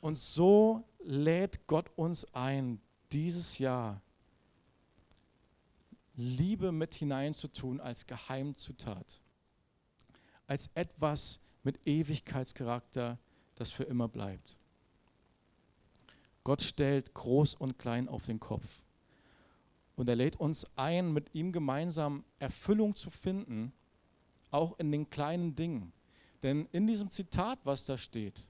Und 0.00 0.16
so 0.16 0.84
lädt 1.06 1.66
Gott 1.66 1.90
uns 1.96 2.32
ein, 2.34 2.80
dieses 3.12 3.58
Jahr 3.58 4.02
Liebe 6.16 6.72
mit 6.72 6.94
hineinzutun 6.94 7.80
als 7.80 8.06
Geheimzutat, 8.06 9.20
als 10.46 10.70
etwas 10.74 11.40
mit 11.62 11.86
Ewigkeitscharakter, 11.86 13.18
das 13.54 13.70
für 13.70 13.84
immer 13.84 14.08
bleibt. 14.08 14.58
Gott 16.42 16.62
stellt 16.62 17.12
groß 17.12 17.54
und 17.54 17.78
klein 17.78 18.08
auf 18.08 18.24
den 18.24 18.40
Kopf. 18.40 18.82
Und 19.94 20.08
er 20.08 20.16
lädt 20.16 20.36
uns 20.36 20.66
ein, 20.76 21.12
mit 21.12 21.34
ihm 21.34 21.52
gemeinsam 21.52 22.24
Erfüllung 22.38 22.94
zu 22.94 23.10
finden, 23.10 23.72
auch 24.50 24.78
in 24.78 24.92
den 24.92 25.10
kleinen 25.10 25.54
Dingen. 25.54 25.92
Denn 26.42 26.68
in 26.72 26.86
diesem 26.86 27.10
Zitat, 27.10 27.58
was 27.64 27.84
da 27.84 27.98
steht, 27.98 28.46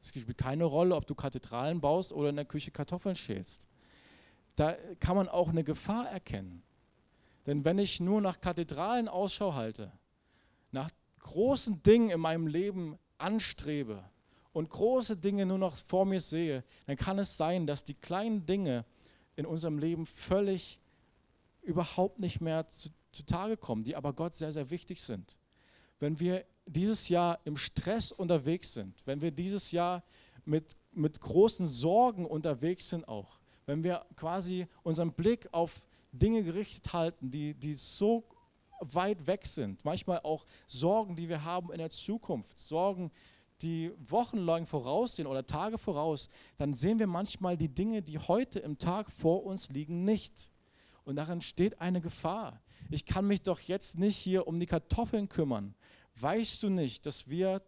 es 0.00 0.08
spielt 0.08 0.38
keine 0.38 0.64
Rolle, 0.64 0.94
ob 0.94 1.06
du 1.06 1.14
Kathedralen 1.14 1.80
baust 1.80 2.12
oder 2.12 2.30
in 2.30 2.36
der 2.36 2.44
Küche 2.44 2.70
Kartoffeln 2.70 3.16
schälst 3.16 3.68
da 4.58 4.76
kann 4.98 5.16
man 5.16 5.28
auch 5.28 5.48
eine 5.48 5.62
Gefahr 5.62 6.08
erkennen. 6.10 6.62
Denn 7.46 7.64
wenn 7.64 7.78
ich 7.78 8.00
nur 8.00 8.20
nach 8.20 8.40
Kathedralen 8.40 9.08
Ausschau 9.08 9.54
halte, 9.54 9.92
nach 10.72 10.90
großen 11.20 11.82
Dingen 11.82 12.10
in 12.10 12.20
meinem 12.20 12.48
Leben 12.48 12.98
anstrebe 13.18 14.02
und 14.52 14.68
große 14.68 15.16
Dinge 15.16 15.46
nur 15.46 15.58
noch 15.58 15.76
vor 15.76 16.04
mir 16.04 16.20
sehe, 16.20 16.64
dann 16.86 16.96
kann 16.96 17.18
es 17.18 17.36
sein, 17.36 17.66
dass 17.66 17.84
die 17.84 17.94
kleinen 17.94 18.46
Dinge 18.46 18.84
in 19.36 19.46
unserem 19.46 19.78
Leben 19.78 20.06
völlig 20.06 20.80
überhaupt 21.62 22.18
nicht 22.18 22.40
mehr 22.40 22.68
zu, 22.68 22.90
zutage 23.12 23.56
kommen, 23.56 23.84
die 23.84 23.94
aber 23.94 24.12
Gott 24.12 24.34
sehr, 24.34 24.50
sehr 24.50 24.70
wichtig 24.70 25.02
sind. 25.02 25.36
Wenn 26.00 26.18
wir 26.18 26.44
dieses 26.68 27.08
Jahr 27.08 27.38
im 27.44 27.56
Stress 27.56 28.12
unterwegs 28.12 28.74
sind, 28.74 28.94
wenn 29.06 29.20
wir 29.20 29.30
dieses 29.30 29.72
Jahr 29.72 30.04
mit, 30.44 30.76
mit 30.92 31.20
großen 31.20 31.68
Sorgen 31.68 32.26
unterwegs 32.26 32.88
sind 32.88 33.06
auch, 33.08 33.38
wenn 33.66 33.82
wir 33.84 34.04
quasi 34.16 34.66
unseren 34.82 35.12
Blick 35.12 35.48
auf 35.52 35.86
Dinge 36.12 36.42
gerichtet 36.42 36.92
halten, 36.92 37.30
die, 37.30 37.54
die 37.54 37.74
so 37.74 38.24
weit 38.80 39.26
weg 39.26 39.46
sind, 39.46 39.84
manchmal 39.84 40.20
auch 40.20 40.46
Sorgen, 40.66 41.16
die 41.16 41.28
wir 41.28 41.44
haben 41.44 41.72
in 41.72 41.78
der 41.78 41.90
Zukunft, 41.90 42.58
Sorgen, 42.58 43.10
die 43.62 43.92
wochenlang 43.98 44.66
voraussehen 44.66 45.26
oder 45.26 45.44
Tage 45.44 45.78
voraus, 45.78 46.28
dann 46.58 46.74
sehen 46.74 46.98
wir 46.98 47.08
manchmal 47.08 47.56
die 47.56 47.68
Dinge, 47.68 48.02
die 48.02 48.18
heute 48.18 48.60
im 48.60 48.78
Tag 48.78 49.10
vor 49.10 49.44
uns 49.44 49.68
liegen, 49.70 50.04
nicht. 50.04 50.50
Und 51.04 51.16
darin 51.16 51.40
steht 51.40 51.80
eine 51.80 52.00
Gefahr. 52.00 52.60
Ich 52.90 53.04
kann 53.04 53.26
mich 53.26 53.42
doch 53.42 53.60
jetzt 53.60 53.98
nicht 53.98 54.16
hier 54.16 54.46
um 54.46 54.60
die 54.60 54.66
Kartoffeln 54.66 55.28
kümmern. 55.28 55.74
Weißt 56.20 56.62
du 56.62 56.70
nicht, 56.70 57.06
dass 57.06 57.28
wir 57.28 57.62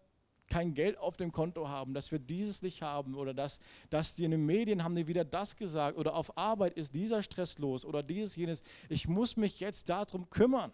kein 0.50 0.74
Geld 0.74 0.98
auf 0.98 1.16
dem 1.16 1.32
Konto 1.32 1.68
haben, 1.68 1.94
dass 1.94 2.10
wir 2.10 2.18
dieses 2.18 2.60
nicht 2.60 2.82
haben 2.82 3.14
oder 3.14 3.32
dass, 3.32 3.60
dass 3.88 4.16
die 4.16 4.24
in 4.24 4.32
den 4.32 4.44
Medien 4.44 4.82
haben 4.82 4.96
die 4.96 5.06
wieder 5.06 5.24
das 5.24 5.56
gesagt 5.56 5.96
oder 5.96 6.14
auf 6.14 6.36
Arbeit 6.36 6.74
ist 6.74 6.94
dieser 6.94 7.22
Stress 7.22 7.58
los 7.58 7.84
oder 7.84 8.02
dieses, 8.02 8.36
jenes. 8.36 8.62
Ich 8.88 9.08
muss 9.08 9.36
mich 9.36 9.60
jetzt 9.60 9.88
darum 9.88 10.28
kümmern. 10.28 10.72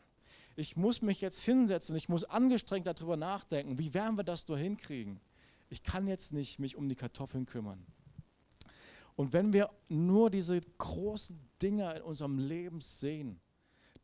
Ich 0.58 0.74
muss 0.74 1.02
mich 1.02 1.20
jetzt 1.20 1.44
hinsetzen, 1.44 1.94
ich 1.96 2.08
muss 2.08 2.24
angestrengt 2.24 2.86
darüber 2.86 3.18
nachdenken, 3.18 3.78
wie 3.78 3.92
werden 3.92 4.16
wir 4.16 4.24
das 4.24 4.48
nur 4.48 4.56
hinkriegen. 4.56 5.20
Ich 5.68 5.82
kann 5.82 6.06
jetzt 6.06 6.32
nicht 6.32 6.58
mich 6.58 6.76
um 6.76 6.88
die 6.88 6.94
Kartoffeln 6.94 7.44
kümmern. 7.44 7.84
Und 9.16 9.34
wenn 9.34 9.52
wir 9.52 9.70
nur 9.88 10.30
diese 10.30 10.60
großen 10.78 11.38
Dinge 11.60 11.96
in 11.96 12.02
unserem 12.02 12.38
Leben 12.38 12.80
sehen, 12.80 13.38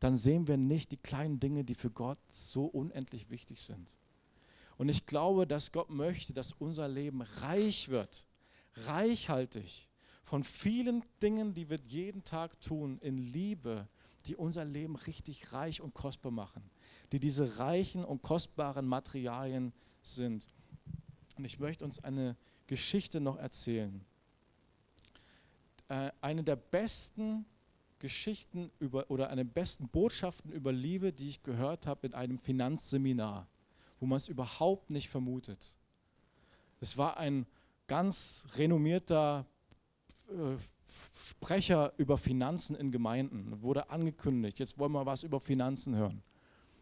dann 0.03 0.17
sehen 0.17 0.49
wir 0.49 0.57
nicht 0.57 0.91
die 0.91 0.97
kleinen 0.97 1.39
Dinge, 1.39 1.63
die 1.63 1.75
für 1.75 1.89
Gott 1.89 2.19
so 2.29 2.65
unendlich 2.65 3.29
wichtig 3.29 3.61
sind. 3.61 3.95
Und 4.75 4.89
ich 4.89 5.05
glaube, 5.05 5.47
dass 5.47 5.71
Gott 5.71 5.89
möchte, 5.89 6.33
dass 6.33 6.51
unser 6.51 6.89
Leben 6.89 7.21
reich 7.21 7.87
wird, 7.87 8.25
reichhaltig 8.75 9.87
von 10.23 10.43
vielen 10.43 11.05
Dingen, 11.21 11.53
die 11.53 11.69
wir 11.69 11.79
jeden 11.85 12.21
Tag 12.25 12.59
tun, 12.59 12.97
in 12.97 13.17
Liebe, 13.17 13.87
die 14.25 14.35
unser 14.35 14.65
Leben 14.65 14.97
richtig 14.97 15.53
reich 15.53 15.79
und 15.79 15.93
kostbar 15.93 16.33
machen, 16.33 16.69
die 17.13 17.19
diese 17.21 17.57
reichen 17.57 18.03
und 18.03 18.21
kostbaren 18.21 18.85
Materialien 18.85 19.71
sind. 20.01 20.45
Und 21.37 21.45
ich 21.45 21.59
möchte 21.59 21.85
uns 21.85 22.03
eine 22.03 22.35
Geschichte 22.67 23.21
noch 23.21 23.37
erzählen. 23.37 24.03
Äh, 25.87 26.11
eine 26.19 26.43
der 26.43 26.57
besten 26.57 27.45
Geschichten 28.03 28.69
über 28.79 29.09
oder 29.09 29.29
eine 29.29 29.45
der 29.45 29.51
besten 29.51 29.87
Botschaften 29.87 30.51
über 30.51 30.71
Liebe, 30.71 31.11
die 31.11 31.29
ich 31.29 31.41
gehört 31.41 31.87
habe 31.87 32.05
in 32.05 32.13
einem 32.13 32.37
Finanzseminar 32.37 33.47
wo 34.03 34.05
man 34.05 34.17
es 34.17 34.27
überhaupt 34.27 34.89
nicht 34.89 35.07
vermutet. 35.07 35.77
Es 36.81 36.97
war 36.97 37.15
ein 37.15 37.47
ganz 37.87 38.43
renommierter 38.57 39.45
äh, 40.27 40.57
Sprecher 41.23 41.93
über 41.95 42.17
Finanzen 42.17 42.75
in 42.75 42.91
Gemeinden, 42.91 43.61
wurde 43.61 43.89
angekündigt, 43.89 44.59
jetzt 44.59 44.77
wollen 44.77 44.91
wir 44.91 45.05
was 45.05 45.23
über 45.23 45.39
Finanzen 45.39 45.95
hören. 45.95 46.21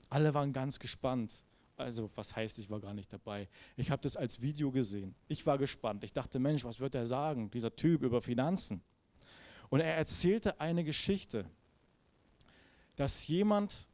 Alle 0.10 0.34
waren 0.34 0.52
ganz 0.52 0.80
gespannt. 0.80 1.46
Also 1.78 2.10
was 2.16 2.36
heißt, 2.36 2.58
ich 2.58 2.72
war 2.72 2.80
gar 2.80 2.96
nicht 2.96 3.14
dabei. 3.14 3.48
Ich 3.78 3.92
habe 3.92 4.02
das 4.02 4.18
als 4.18 4.42
Video 4.42 4.72
gesehen. 4.72 5.14
Ich 5.28 5.46
war 5.46 5.60
gespannt. 5.60 6.04
Ich 6.04 6.14
dachte, 6.14 6.40
Mensch, 6.40 6.64
was 6.64 6.80
wird 6.80 6.96
er 6.96 7.06
sagen, 7.06 7.52
dieser 7.52 7.76
Typ 7.76 8.02
über 8.02 8.20
Finanzen? 8.20 8.82
Und 9.72 9.80
er 9.80 9.96
erzählte 9.96 10.60
eine 10.60 10.84
Geschichte, 10.84 11.46
dass 12.98 13.26
jemand, 13.28 13.88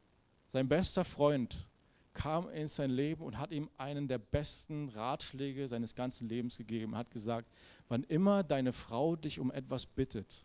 sein 0.52 0.68
bester 0.68 1.04
Freund, 1.04 1.68
kam 2.12 2.48
in 2.48 2.66
sein 2.66 2.90
Leben 2.90 3.22
und 3.22 3.38
hat 3.38 3.52
ihm 3.52 3.70
einen 3.78 4.08
der 4.08 4.18
besten 4.18 4.88
Ratschläge 4.88 5.68
seines 5.68 5.94
ganzen 5.94 6.28
Lebens 6.28 6.58
gegeben. 6.58 6.94
Er 6.94 6.98
hat 6.98 7.12
gesagt, 7.12 7.48
wann 7.86 8.02
immer 8.02 8.42
deine 8.42 8.72
Frau 8.72 9.14
dich 9.14 9.38
um 9.38 9.52
etwas 9.52 9.86
bittet, 9.86 10.44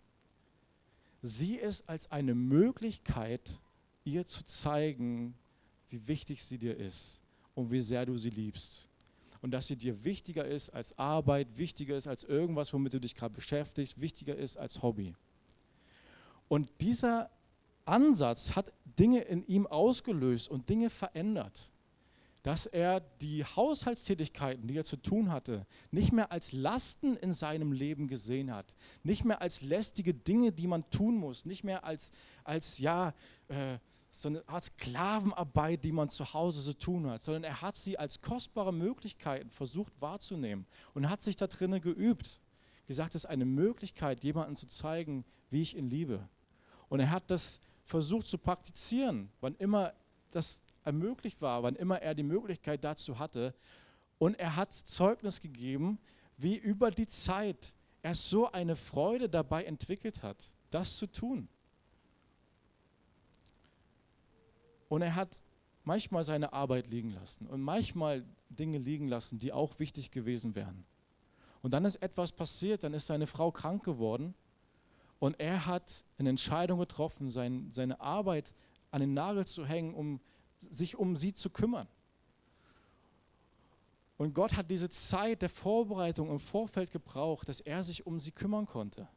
sieh 1.24 1.60
es 1.60 1.88
als 1.88 2.12
eine 2.12 2.36
Möglichkeit, 2.36 3.60
ihr 4.04 4.28
zu 4.28 4.46
zeigen, 4.46 5.34
wie 5.90 6.08
wichtig 6.08 6.44
sie 6.44 6.60
dir 6.60 6.78
ist 6.78 7.24
und 7.56 7.72
wie 7.72 7.82
sehr 7.82 8.06
du 8.06 8.18
sie 8.18 8.30
liebst. 8.30 8.88
Und 9.44 9.52
dass 9.52 9.68
sie 9.68 9.76
dir 9.76 10.06
wichtiger 10.06 10.46
ist 10.46 10.70
als 10.70 10.98
Arbeit, 10.98 11.58
wichtiger 11.58 11.98
ist 11.98 12.08
als 12.08 12.24
irgendwas, 12.24 12.72
womit 12.72 12.94
du 12.94 13.02
dich 13.02 13.14
gerade 13.14 13.36
beschäftigst, 13.36 14.00
wichtiger 14.00 14.38
ist 14.38 14.56
als 14.56 14.82
Hobby. 14.82 15.16
Und 16.48 16.72
dieser 16.80 17.30
Ansatz 17.84 18.56
hat 18.56 18.72
Dinge 18.98 19.20
in 19.20 19.46
ihm 19.46 19.68
ausgelöst 19.68 20.50
und 20.50 20.70
Dinge 20.70 20.90
verändert. 20.90 21.70
Dass 22.42 22.68
er 22.68 23.02
die 23.20 23.44
Haushaltstätigkeiten, 23.44 24.66
die 24.66 24.78
er 24.78 24.86
zu 24.86 24.96
tun 24.96 25.30
hatte, 25.30 25.68
nicht 25.92 26.14
mehr 26.14 26.32
als 26.32 26.54
Lasten 26.54 27.18
in 27.18 27.34
seinem 27.34 27.74
Leben 27.74 28.08
gesehen 28.08 28.50
hat, 28.54 28.74
nicht 29.04 29.26
mehr 29.26 29.42
als 29.42 29.62
lästige 29.62 30.14
Dinge, 30.14 30.54
die 30.54 30.68
man 30.68 30.90
tun 30.90 31.18
muss, 31.18 31.46
nicht 31.46 31.66
mehr 31.66 31.84
als, 31.84 32.14
als 32.46 32.80
ja, 32.80 33.14
äh, 33.50 33.78
so 34.16 34.30
eine 34.30 34.48
Art 34.48 34.64
Sklavenarbeit, 34.64 35.84
die 35.84 35.92
man 35.92 36.08
zu 36.08 36.34
Hause 36.34 36.64
zu 36.64 36.78
tun 36.78 37.10
hat, 37.10 37.24
sondern 37.24 37.44
er 37.44 37.62
hat 37.64 37.76
sie 37.76 37.98
als 37.98 38.22
kostbare 38.22 38.72
Möglichkeiten 38.72 39.50
versucht 39.50 39.92
wahrzunehmen 40.00 40.68
und 40.94 41.10
hat 41.10 41.24
sich 41.24 41.36
da 41.36 41.48
drinnen 41.48 41.82
geübt. 41.82 42.40
Gesagt, 42.86 43.16
es 43.16 43.24
ist 43.24 43.30
eine 43.30 43.46
Möglichkeit, 43.46 44.24
jemandem 44.24 44.56
zu 44.56 44.68
zeigen, 44.68 45.26
wie 45.50 45.64
ich 45.64 45.76
ihn 45.76 45.90
liebe. 45.90 46.30
Und 46.90 47.00
er 47.00 47.10
hat 47.10 47.24
das 47.32 47.60
versucht 47.84 48.28
zu 48.28 48.38
praktizieren, 48.38 49.32
wann 49.42 49.56
immer 49.56 49.94
das 50.30 50.62
ermöglicht 50.84 51.42
war, 51.42 51.64
wann 51.64 51.76
immer 51.76 52.00
er 52.00 52.14
die 52.14 52.24
Möglichkeit 52.24 52.84
dazu 52.84 53.18
hatte. 53.18 53.56
Und 54.20 54.36
er 54.36 54.56
hat 54.56 54.72
Zeugnis 54.74 55.42
gegeben, 55.42 55.98
wie 56.38 56.56
über 56.56 56.92
die 56.92 57.08
Zeit 57.08 57.74
er 58.04 58.14
so 58.14 58.52
eine 58.52 58.76
Freude 58.76 59.28
dabei 59.28 59.64
entwickelt 59.64 60.22
hat, 60.22 60.54
das 60.70 60.98
zu 60.98 61.08
tun. 61.08 61.48
Und 64.94 65.02
er 65.02 65.16
hat 65.16 65.42
manchmal 65.86 66.24
seine 66.24 66.54
Arbeit 66.54 66.86
liegen 66.86 67.10
lassen 67.10 67.48
und 67.48 67.64
manchmal 67.64 68.24
Dinge 68.50 68.78
liegen 68.78 69.08
lassen, 69.08 69.40
die 69.40 69.52
auch 69.52 69.80
wichtig 69.80 70.12
gewesen 70.12 70.54
wären. 70.54 70.86
Und 71.64 71.72
dann 71.72 71.84
ist 71.84 71.96
etwas 71.96 72.32
passiert, 72.32 72.84
dann 72.84 72.94
ist 72.94 73.08
seine 73.08 73.26
Frau 73.26 73.52
krank 73.52 73.84
geworden 73.84 74.36
und 75.18 75.40
er 75.40 75.66
hat 75.66 76.04
eine 76.20 76.30
Entscheidung 76.30 76.78
getroffen, 76.78 77.32
sein, 77.32 77.72
seine 77.72 78.00
Arbeit 78.02 78.54
an 78.92 79.02
den 79.02 79.16
Nagel 79.16 79.48
zu 79.48 79.66
hängen, 79.66 79.96
um 79.96 80.20
sich 80.60 80.96
um 80.96 81.16
sie 81.16 81.34
zu 81.34 81.50
kümmern. 81.50 81.88
Und 84.18 84.36
Gott 84.36 84.56
hat 84.56 84.70
diese 84.70 84.92
Zeit 84.92 85.42
der 85.42 85.50
Vorbereitung 85.50 86.30
im 86.30 86.40
Vorfeld 86.40 86.92
gebraucht, 86.92 87.50
dass 87.50 87.62
er 87.62 87.84
sich 87.84 88.06
um 88.06 88.20
sie 88.20 88.32
kümmern 88.32 88.68
konnte. 88.68 89.08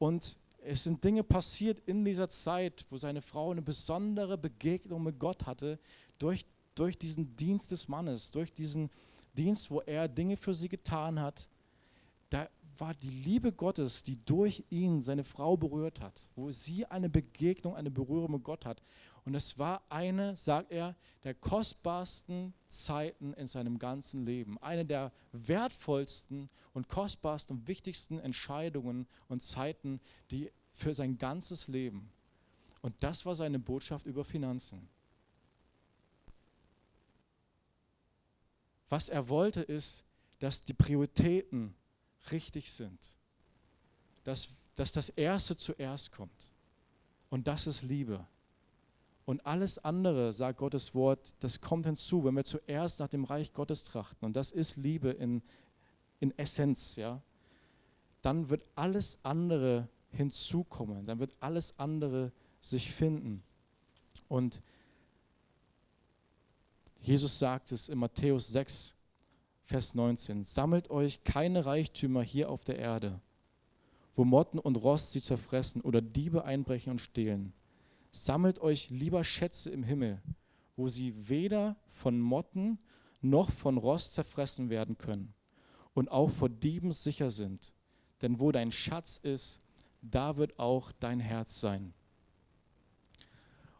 Und 0.00 0.36
es 0.64 0.84
sind 0.84 1.02
Dinge 1.02 1.24
passiert 1.24 1.80
in 1.86 2.04
dieser 2.04 2.28
Zeit, 2.28 2.84
wo 2.88 2.96
seine 2.96 3.22
Frau 3.22 3.50
eine 3.50 3.62
besondere 3.62 4.38
Begegnung 4.38 5.02
mit 5.02 5.18
Gott 5.18 5.46
hatte, 5.46 5.78
durch, 6.18 6.46
durch 6.74 6.96
diesen 6.96 7.36
Dienst 7.36 7.70
des 7.72 7.88
Mannes, 7.88 8.30
durch 8.30 8.52
diesen 8.52 8.90
Dienst, 9.36 9.70
wo 9.70 9.80
er 9.80 10.08
Dinge 10.08 10.36
für 10.36 10.54
sie 10.54 10.68
getan 10.68 11.20
hat. 11.20 11.48
Da 12.30 12.48
war 12.78 12.94
die 12.94 13.10
Liebe 13.10 13.52
Gottes, 13.52 14.02
die 14.02 14.18
durch 14.24 14.64
ihn 14.70 15.02
seine 15.02 15.24
Frau 15.24 15.56
berührt 15.56 16.00
hat, 16.00 16.28
wo 16.36 16.50
sie 16.50 16.86
eine 16.86 17.08
Begegnung, 17.08 17.74
eine 17.74 17.90
Berührung 17.90 18.32
mit 18.32 18.44
Gott 18.44 18.64
hat. 18.64 18.82
Und 19.24 19.34
es 19.34 19.58
war 19.58 19.82
eine, 19.88 20.36
sagt 20.36 20.72
er, 20.72 20.96
der 21.22 21.34
kostbarsten 21.34 22.52
Zeiten 22.66 23.34
in 23.34 23.46
seinem 23.46 23.78
ganzen 23.78 24.26
Leben. 24.26 24.58
Eine 24.58 24.84
der 24.84 25.12
wertvollsten 25.30 26.50
und 26.72 26.88
kostbarsten 26.88 27.56
und 27.56 27.68
wichtigsten 27.68 28.18
Entscheidungen 28.18 29.06
und 29.28 29.42
Zeiten, 29.42 30.00
die 30.30 30.50
für 30.72 30.92
sein 30.92 31.18
ganzes 31.18 31.68
Leben. 31.68 32.10
Und 32.80 33.00
das 33.02 33.24
war 33.24 33.36
seine 33.36 33.60
Botschaft 33.60 34.06
über 34.06 34.24
Finanzen. 34.24 34.88
Was 38.88 39.08
er 39.08 39.28
wollte, 39.28 39.62
ist, 39.62 40.04
dass 40.40 40.64
die 40.64 40.74
Prioritäten 40.74 41.74
richtig 42.32 42.72
sind. 42.72 42.98
Dass, 44.24 44.48
dass 44.74 44.92
das 44.92 45.08
Erste 45.10 45.56
zuerst 45.56 46.10
kommt. 46.10 46.52
Und 47.30 47.46
das 47.46 47.68
ist 47.68 47.82
Liebe. 47.82 48.26
Und 49.24 49.46
alles 49.46 49.78
andere, 49.78 50.32
sagt 50.32 50.58
Gottes 50.58 50.94
Wort, 50.94 51.34
das 51.40 51.60
kommt 51.60 51.86
hinzu, 51.86 52.24
wenn 52.24 52.34
wir 52.34 52.44
zuerst 52.44 52.98
nach 53.00 53.08
dem 53.08 53.24
Reich 53.24 53.52
Gottes 53.52 53.84
trachten. 53.84 54.24
Und 54.24 54.34
das 54.34 54.50
ist 54.50 54.76
Liebe 54.76 55.10
in, 55.10 55.42
in 56.18 56.36
Essenz, 56.38 56.96
ja. 56.96 57.22
Dann 58.20 58.48
wird 58.48 58.64
alles 58.74 59.18
andere 59.22 59.88
hinzukommen. 60.10 61.04
Dann 61.04 61.18
wird 61.18 61.34
alles 61.40 61.78
andere 61.78 62.32
sich 62.60 62.92
finden. 62.92 63.42
Und 64.28 64.62
Jesus 67.00 67.38
sagt 67.38 67.72
es 67.72 67.88
in 67.88 67.98
Matthäus 67.98 68.48
6, 68.48 68.94
Vers 69.64 69.94
19, 69.94 70.44
sammelt 70.44 70.90
euch 70.90 71.22
keine 71.24 71.64
Reichtümer 71.64 72.22
hier 72.22 72.50
auf 72.50 72.64
der 72.64 72.78
Erde, 72.78 73.20
wo 74.14 74.24
Motten 74.24 74.58
und 74.58 74.76
Rost 74.76 75.12
sie 75.12 75.22
zerfressen 75.22 75.80
oder 75.80 76.00
Diebe 76.00 76.44
einbrechen 76.44 76.90
und 76.90 77.00
stehlen 77.00 77.52
sammelt 78.12 78.60
euch 78.60 78.90
lieber 78.90 79.24
Schätze 79.24 79.70
im 79.70 79.82
Himmel, 79.82 80.22
wo 80.76 80.88
sie 80.88 81.28
weder 81.28 81.76
von 81.86 82.20
Motten 82.20 82.78
noch 83.20 83.50
von 83.50 83.78
Rost 83.78 84.14
zerfressen 84.14 84.70
werden 84.70 84.98
können 84.98 85.34
und 85.94 86.10
auch 86.10 86.30
vor 86.30 86.48
Dieben 86.48 86.92
sicher 86.92 87.30
sind. 87.30 87.72
Denn 88.20 88.38
wo 88.38 88.52
dein 88.52 88.70
Schatz 88.70 89.16
ist, 89.16 89.60
da 90.02 90.36
wird 90.36 90.58
auch 90.58 90.92
dein 90.92 91.20
Herz 91.20 91.60
sein. 91.60 91.94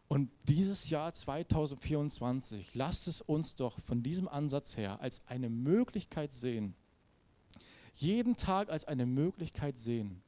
Und 0.09 0.31
dieses 0.47 0.91
Jahr 0.91 1.15
2024, 1.15 2.75
lasst 2.75 3.09
es 3.09 3.23
uns 3.23 3.55
doch 3.55 3.81
von 3.81 4.03
diesem 4.03 4.29
Ansatz 4.29 4.77
her 4.77 5.01
als 5.01 5.27
eine 5.27 5.49
Möglichkeit 5.49 6.33
sehen, 6.33 6.75
jeden 7.95 8.37
Tag 8.37 8.71
als 8.71 8.85
eine 8.85 9.07
Möglichkeit 9.07 9.79
sehen, 9.79 10.23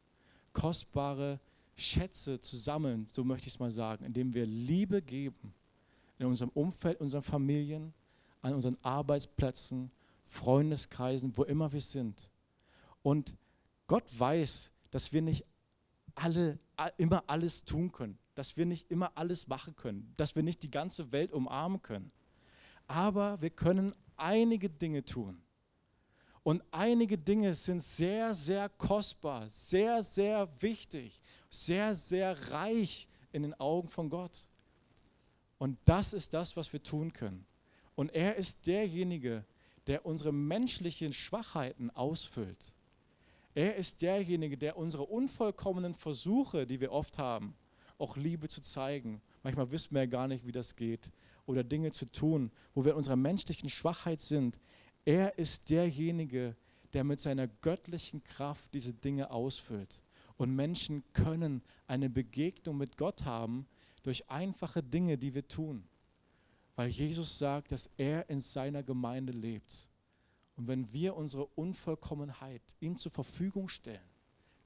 kostbare 0.52 1.40
Schätze 1.76 2.40
zu 2.40 2.56
sammeln, 2.56 3.08
so 3.12 3.24
möchte 3.24 3.48
ich 3.48 3.54
es 3.54 3.58
mal 3.58 3.70
sagen, 3.70 4.04
indem 4.04 4.32
wir 4.34 4.46
Liebe 4.46 5.02
geben 5.02 5.54
in 6.18 6.26
unserem 6.26 6.50
Umfeld, 6.50 7.00
unseren 7.00 7.22
Familien, 7.22 7.92
an 8.42 8.54
unseren 8.54 8.76
Arbeitsplätzen, 8.82 9.90
Freundeskreisen, 10.24 11.36
wo 11.36 11.44
immer 11.44 11.72
wir 11.72 11.80
sind. 11.80 12.30
Und 13.02 13.34
Gott 13.86 14.04
weiß, 14.18 14.70
dass 14.90 15.12
wir 15.12 15.22
nicht 15.22 15.44
alle, 16.14 16.58
immer 16.96 17.24
alles 17.26 17.64
tun 17.64 17.90
können, 17.92 18.18
dass 18.34 18.56
wir 18.56 18.66
nicht 18.66 18.90
immer 18.90 19.12
alles 19.16 19.48
machen 19.48 19.74
können, 19.76 20.12
dass 20.16 20.36
wir 20.36 20.42
nicht 20.42 20.62
die 20.62 20.70
ganze 20.70 21.12
Welt 21.12 21.32
umarmen 21.32 21.82
können. 21.82 22.10
Aber 22.86 23.40
wir 23.40 23.50
können 23.50 23.94
einige 24.16 24.70
Dinge 24.70 25.04
tun. 25.04 25.43
Und 26.44 26.62
einige 26.70 27.18
Dinge 27.18 27.54
sind 27.54 27.82
sehr, 27.82 28.34
sehr 28.34 28.68
kostbar, 28.68 29.48
sehr, 29.48 30.02
sehr 30.02 30.48
wichtig, 30.60 31.20
sehr, 31.48 31.96
sehr 31.96 32.52
reich 32.52 33.08
in 33.32 33.42
den 33.42 33.54
Augen 33.54 33.88
von 33.88 34.10
Gott. 34.10 34.46
Und 35.58 35.78
das 35.86 36.12
ist 36.12 36.34
das, 36.34 36.56
was 36.56 36.72
wir 36.72 36.82
tun 36.82 37.12
können. 37.12 37.46
Und 37.94 38.14
er 38.14 38.36
ist 38.36 38.66
derjenige, 38.66 39.44
der 39.86 40.04
unsere 40.04 40.32
menschlichen 40.32 41.14
Schwachheiten 41.14 41.90
ausfüllt. 41.90 42.72
Er 43.54 43.76
ist 43.76 44.02
derjenige, 44.02 44.58
der 44.58 44.76
unsere 44.76 45.04
unvollkommenen 45.04 45.94
Versuche, 45.94 46.66
die 46.66 46.80
wir 46.80 46.92
oft 46.92 47.18
haben, 47.18 47.54
auch 47.98 48.16
Liebe 48.16 48.48
zu 48.48 48.60
zeigen. 48.60 49.22
Manchmal 49.42 49.70
wissen 49.70 49.94
wir 49.94 50.02
ja 50.02 50.06
gar 50.06 50.28
nicht, 50.28 50.46
wie 50.46 50.52
das 50.52 50.76
geht. 50.76 51.10
Oder 51.46 51.64
Dinge 51.64 51.92
zu 51.92 52.06
tun, 52.06 52.50
wo 52.74 52.84
wir 52.84 52.92
in 52.92 52.98
unserer 52.98 53.16
menschlichen 53.16 53.68
Schwachheit 53.68 54.20
sind. 54.20 54.58
Er 55.04 55.38
ist 55.38 55.68
derjenige, 55.70 56.56
der 56.92 57.04
mit 57.04 57.20
seiner 57.20 57.46
göttlichen 57.46 58.22
Kraft 58.22 58.72
diese 58.72 58.94
Dinge 58.94 59.30
ausfüllt. 59.30 60.00
Und 60.36 60.54
Menschen 60.54 61.04
können 61.12 61.62
eine 61.86 62.08
Begegnung 62.08 62.78
mit 62.78 62.96
Gott 62.96 63.24
haben 63.24 63.66
durch 64.02 64.28
einfache 64.30 64.82
Dinge, 64.82 65.18
die 65.18 65.34
wir 65.34 65.46
tun. 65.46 65.84
Weil 66.76 66.88
Jesus 66.88 67.38
sagt, 67.38 67.72
dass 67.72 67.90
er 67.96 68.28
in 68.28 68.40
seiner 68.40 68.82
Gemeinde 68.82 69.32
lebt. 69.32 69.88
Und 70.56 70.68
wenn 70.68 70.92
wir 70.92 71.16
unsere 71.16 71.46
Unvollkommenheit 71.46 72.62
ihm 72.80 72.96
zur 72.96 73.12
Verfügung 73.12 73.68
stellen, 73.68 74.00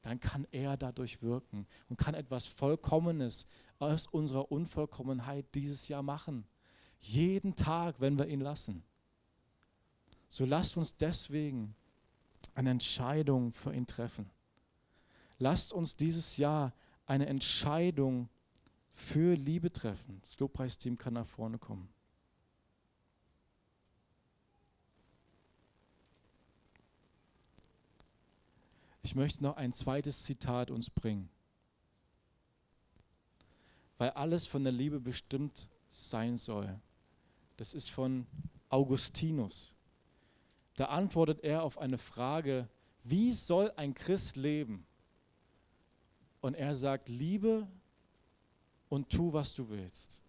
dann 0.03 0.21
kann 0.21 0.47
er 0.53 0.77
dadurch 0.77 1.23
wirken 1.23 1.67
und 1.89 1.99
kann 1.99 2.15
etwas 2.15 2.47
Vollkommenes 2.47 3.47
aus 3.79 4.07
unserer 4.07 4.51
Unvollkommenheit 4.51 5.47
dieses 5.55 5.89
Jahr 5.89 6.03
machen. 6.03 6.47
Jeden 7.01 7.55
Tag, 7.57 8.01
wenn 8.01 8.19
wir 8.19 8.27
ihn 8.29 8.41
lassen. 8.41 8.85
So 10.29 10.45
lasst 10.45 10.77
uns 10.77 10.97
deswegen 10.97 11.75
eine 12.55 12.71
Entscheidung 12.71 13.53
für 13.53 13.73
ihn 13.73 13.87
treffen. 13.87 14.29
Lasst 15.39 15.73
uns 15.73 15.97
dieses 15.97 16.37
Jahr 16.37 16.75
eine 17.07 17.27
Entscheidung 17.27 18.29
für 18.91 19.35
Liebe 19.35 19.73
treffen. 19.73 20.21
Das 20.23 20.39
Lobpreisteam 20.39 20.99
kann 20.99 21.15
nach 21.15 21.27
vorne 21.27 21.59
kommen. 21.59 21.89
Ich 29.03 29.15
möchte 29.15 29.43
noch 29.43 29.57
ein 29.57 29.73
zweites 29.73 30.25
Zitat 30.25 30.71
uns 30.71 30.91
bringen. 30.91 31.31
Weil 33.97 34.11
alles 34.11 34.47
von 34.47 34.63
der 34.63 34.73
Liebe 34.73 35.01
bestimmt 35.01 35.71
sein 35.91 36.37
soll. 36.37 36.79
Das 37.57 37.73
ist 37.73 37.91
von 37.91 38.27
Augustinus. 38.69 39.73
Da 40.79 40.85
antwortet 40.85 41.43
er 41.43 41.65
auf 41.65 41.77
eine 41.79 41.99
Frage, 41.99 42.69
wie 43.03 43.33
soll 43.33 43.73
ein 43.75 43.95
Christ 43.95 44.37
leben? 44.37 44.87
Und 46.41 46.55
er 46.55 46.77
sagt, 46.77 47.09
liebe 47.09 47.67
und 48.89 49.11
tu, 49.11 49.33
was 49.33 49.55
du 49.55 49.71
willst. 49.71 50.23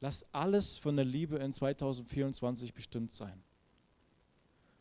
Lass 0.00 0.24
alles 0.32 0.78
von 0.78 0.94
der 0.94 1.04
Liebe 1.04 1.38
in 1.38 1.52
2024 1.52 2.72
bestimmt 2.72 3.12
sein. 3.12 3.42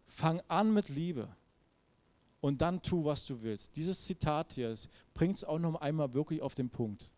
Fang 0.05 0.39
an 0.49 0.71
mit 0.71 0.89
Liebe 0.89 1.27
und 2.41 2.61
dann 2.61 2.79
tu, 2.79 3.05
was 3.05 3.25
du 3.25 3.41
willst. 3.41 3.75
Dieses 3.75 4.05
Zitat 4.05 4.53
hier 4.53 4.75
bringt 5.15 5.37
es 5.37 5.43
auch 5.43 5.57
noch 5.57 5.81
einmal 5.81 6.13
wirklich 6.13 6.43
auf 6.43 6.53
den 6.53 6.69
Punkt. 6.69 7.11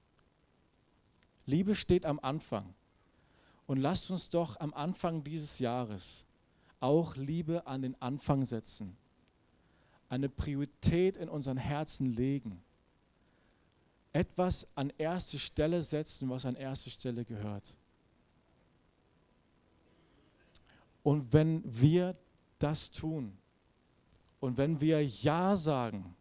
Liebe 1.46 1.76
steht 1.76 2.06
am 2.06 2.18
Anfang. 2.22 2.74
Und 3.68 3.76
lasst 3.76 4.10
uns 4.10 4.30
doch 4.30 4.58
am 4.62 4.74
Anfang 4.74 5.22
dieses 5.22 5.60
Jahres 5.60 6.26
auch 6.80 7.16
Liebe 7.16 7.66
an 7.68 7.82
den 7.82 8.00
Anfang 8.02 8.46
setzen, 8.46 8.96
eine 10.10 10.30
Priorität 10.30 11.18
in 11.18 11.30
unseren 11.30 11.58
Herzen 11.58 12.08
legen, 12.08 12.62
etwas 14.14 14.68
an 14.76 14.94
erste 14.98 15.38
Stelle 15.38 15.82
setzen, 15.82 16.30
was 16.30 16.46
an 16.46 16.56
erste 16.56 16.90
Stelle 16.90 17.26
gehört. 17.26 17.76
Und 21.04 21.34
wenn 21.34 21.62
wir 21.66 22.16
das 22.58 22.90
tun 22.90 23.38
und 24.40 24.58
wenn 24.58 24.80
wir 24.80 25.06
Ja 25.06 25.56
sagen, 25.56 26.16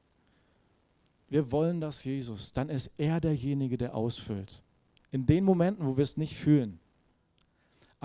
wir 1.28 1.50
wollen 1.50 1.80
das 1.80 2.04
Jesus, 2.04 2.52
dann 2.52 2.68
ist 2.68 2.90
er 2.98 3.20
derjenige, 3.20 3.78
der 3.78 3.94
ausfüllt. 3.94 4.62
In 5.10 5.24
den 5.26 5.44
Momenten, 5.44 5.86
wo 5.86 5.96
wir 5.96 6.02
es 6.02 6.16
nicht 6.16 6.36
fühlen. 6.36 6.78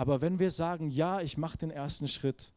Aber 0.00 0.22
wenn 0.22 0.38
wir 0.38 0.50
sagen, 0.50 0.88
ja, 0.88 1.20
ich 1.20 1.36
mache 1.36 1.58
den 1.58 1.70
ersten 1.70 2.08
Schritt, 2.08 2.54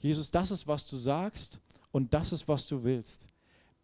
Jesus, 0.00 0.32
das 0.32 0.50
ist, 0.50 0.66
was 0.66 0.84
du 0.84 0.96
sagst 0.96 1.60
und 1.92 2.12
das 2.12 2.32
ist, 2.32 2.48
was 2.48 2.66
du 2.66 2.82
willst, 2.82 3.28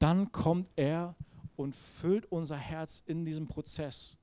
dann 0.00 0.32
kommt 0.32 0.70
er 0.74 1.14
und 1.54 1.76
füllt 1.76 2.26
unser 2.32 2.56
Herz 2.56 3.04
in 3.06 3.24
diesem 3.24 3.46
Prozess. 3.46 4.16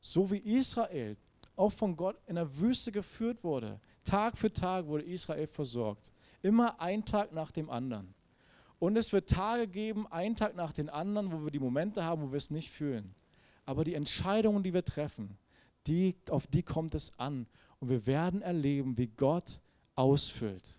So 0.00 0.30
wie 0.30 0.38
Israel 0.38 1.18
auch 1.56 1.72
von 1.72 1.94
Gott 1.94 2.16
in 2.26 2.36
der 2.36 2.58
Wüste 2.58 2.90
geführt 2.90 3.44
wurde. 3.44 3.78
Tag 4.02 4.38
für 4.38 4.50
Tag 4.50 4.86
wurde 4.86 5.04
Israel 5.04 5.46
versorgt. 5.46 6.10
Immer 6.40 6.80
ein 6.80 7.04
Tag 7.04 7.34
nach 7.34 7.50
dem 7.50 7.68
anderen. 7.68 8.14
Und 8.78 8.96
es 8.96 9.12
wird 9.12 9.28
Tage 9.28 9.68
geben, 9.68 10.06
ein 10.10 10.36
Tag 10.36 10.56
nach 10.56 10.72
dem 10.72 10.88
anderen, 10.88 11.30
wo 11.32 11.44
wir 11.44 11.50
die 11.50 11.58
Momente 11.58 12.02
haben, 12.02 12.22
wo 12.22 12.32
wir 12.32 12.38
es 12.38 12.50
nicht 12.50 12.70
fühlen. 12.70 13.14
Aber 13.66 13.84
die 13.84 13.92
Entscheidungen, 13.92 14.62
die 14.62 14.72
wir 14.72 14.86
treffen, 14.86 15.36
die, 15.86 16.16
auf 16.28 16.46
die 16.46 16.62
kommt 16.62 16.94
es 16.94 17.18
an. 17.18 17.46
Und 17.80 17.88
wir 17.88 18.06
werden 18.06 18.42
erleben, 18.42 18.96
wie 18.98 19.08
Gott 19.08 19.60
ausfüllt. 19.96 20.78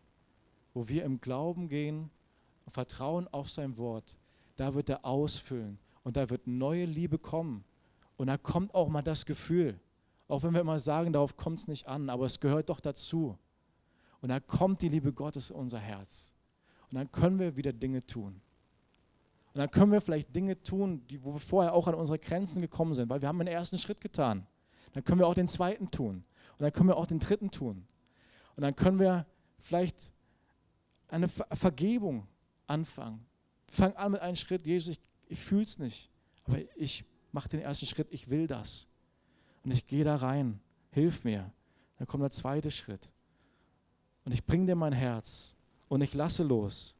Wo 0.73 0.87
wir 0.87 1.03
im 1.03 1.19
Glauben 1.19 1.67
gehen, 1.67 2.09
vertrauen 2.67 3.27
auf 3.27 3.49
sein 3.49 3.75
Wort, 3.77 4.15
da 4.55 4.73
wird 4.73 4.89
er 4.89 5.03
ausfüllen 5.03 5.77
und 6.03 6.17
da 6.17 6.29
wird 6.29 6.47
neue 6.47 6.85
Liebe 6.85 7.17
kommen. 7.17 7.63
Und 8.17 8.27
da 8.27 8.37
kommt 8.37 8.73
auch 8.73 8.87
mal 8.87 9.01
das 9.01 9.25
Gefühl, 9.25 9.79
auch 10.27 10.43
wenn 10.43 10.53
wir 10.53 10.61
immer 10.61 10.79
sagen, 10.79 11.11
darauf 11.11 11.35
kommt 11.35 11.59
es 11.59 11.67
nicht 11.67 11.87
an, 11.87 12.09
aber 12.09 12.25
es 12.25 12.39
gehört 12.39 12.69
doch 12.69 12.79
dazu. 12.79 13.37
Und 14.21 14.29
da 14.29 14.39
kommt 14.39 14.81
die 14.81 14.89
Liebe 14.89 15.11
Gottes 15.11 15.49
in 15.49 15.55
unser 15.57 15.79
Herz. 15.79 16.31
Und 16.89 16.95
dann 16.95 17.11
können 17.11 17.39
wir 17.39 17.55
wieder 17.57 17.73
Dinge 17.73 18.05
tun. 18.05 18.39
Und 19.53 19.59
dann 19.59 19.69
können 19.69 19.91
wir 19.91 19.99
vielleicht 19.99 20.33
Dinge 20.33 20.61
tun, 20.61 21.05
die, 21.09 21.21
wo 21.23 21.33
wir 21.33 21.39
vorher 21.39 21.73
auch 21.73 21.87
an 21.87 21.95
unsere 21.95 22.19
Grenzen 22.19 22.61
gekommen 22.61 22.93
sind, 22.93 23.09
weil 23.09 23.21
wir 23.21 23.27
haben 23.27 23.39
den 23.39 23.47
ersten 23.47 23.77
Schritt 23.77 23.99
getan. 23.99 24.47
Dann 24.93 25.03
können 25.03 25.19
wir 25.19 25.27
auch 25.27 25.33
den 25.33 25.47
zweiten 25.47 25.91
tun. 25.91 26.23
Und 26.53 26.61
dann 26.61 26.71
können 26.71 26.89
wir 26.89 26.97
auch 26.97 27.07
den 27.07 27.19
dritten 27.19 27.51
tun. 27.51 27.85
Und 28.55 28.61
dann 28.61 28.75
können 28.75 28.99
wir 28.99 29.25
vielleicht 29.59 30.13
eine 31.07 31.27
Ver 31.27 31.47
Vergebung 31.53 32.27
anfangen. 32.67 33.25
Fang 33.67 33.95
an 33.95 34.13
mit 34.13 34.21
einem 34.21 34.35
Schritt, 34.35 34.67
Jesus, 34.67 34.97
ich, 34.97 34.99
ich 35.27 35.39
fühle 35.39 35.63
es 35.63 35.79
nicht, 35.79 36.09
aber 36.43 36.57
ich 36.75 37.05
mache 37.31 37.49
den 37.49 37.61
ersten 37.61 37.85
Schritt, 37.85 38.07
ich 38.11 38.29
will 38.29 38.47
das. 38.47 38.87
Und 39.63 39.71
ich 39.71 39.85
gehe 39.85 40.03
da 40.03 40.15
rein, 40.15 40.59
hilf 40.91 41.23
mir. 41.23 41.51
Dann 41.97 42.07
kommt 42.07 42.23
der 42.23 42.31
zweite 42.31 42.71
Schritt. 42.71 43.09
Und 44.25 44.31
ich 44.31 44.45
bringe 44.45 44.65
dir 44.65 44.75
mein 44.75 44.93
Herz 44.93 45.55
und 45.87 46.01
ich 46.01 46.13
lasse 46.13 46.43
los. 46.43 46.95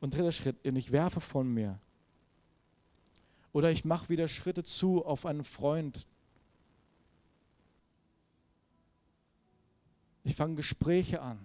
Und 0.00 0.14
dritter 0.14 0.32
Schritt, 0.32 0.64
und 0.64 0.76
ich 0.76 0.92
werfe 0.92 1.20
von 1.20 1.52
mir. 1.52 1.78
Oder 3.52 3.70
ich 3.70 3.84
mache 3.84 4.08
wieder 4.08 4.28
Schritte 4.28 4.62
zu 4.62 5.04
auf 5.04 5.26
einen 5.26 5.44
Freund. 5.44 6.06
Ich 10.30 10.36
fange 10.36 10.54
Gespräche 10.54 11.20
an. 11.22 11.44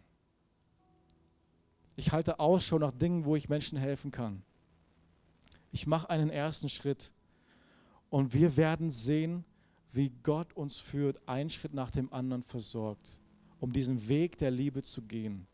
Ich 1.95 2.11
halte 2.11 2.37
Ausschau 2.37 2.77
nach 2.77 2.91
Dingen, 2.91 3.25
wo 3.25 3.35
ich 3.35 3.49
Menschen 3.49 3.79
helfen 3.79 4.11
kann. 4.11 4.43
Ich 5.71 5.87
mache 5.87 6.07
einen 6.11 6.29
ersten 6.29 6.69
Schritt. 6.69 7.11
Und 8.11 8.35
wir 8.35 8.55
werden 8.57 8.91
sehen, 8.91 9.43
wie 9.91 10.11
Gott 10.21 10.53
uns 10.53 10.77
führt, 10.77 11.19
einen 11.27 11.49
Schritt 11.49 11.73
nach 11.73 11.89
dem 11.89 12.13
anderen 12.13 12.43
versorgt, 12.43 13.19
um 13.59 13.73
diesen 13.73 14.07
Weg 14.07 14.37
der 14.37 14.51
Liebe 14.51 14.83
zu 14.83 15.01
gehen. 15.01 15.47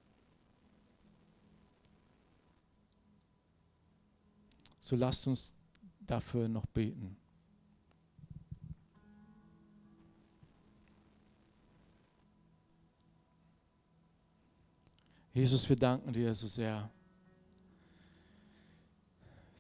So 4.82 4.98
lasst 4.98 5.26
uns 5.26 5.54
dafür 6.02 6.50
noch 6.50 6.66
beten. 6.66 7.16
Jesus, 15.34 15.70
wir 15.70 15.78
danken 15.78 16.12
dir 16.12 16.36
so 16.36 16.48
sehr, 16.48 16.90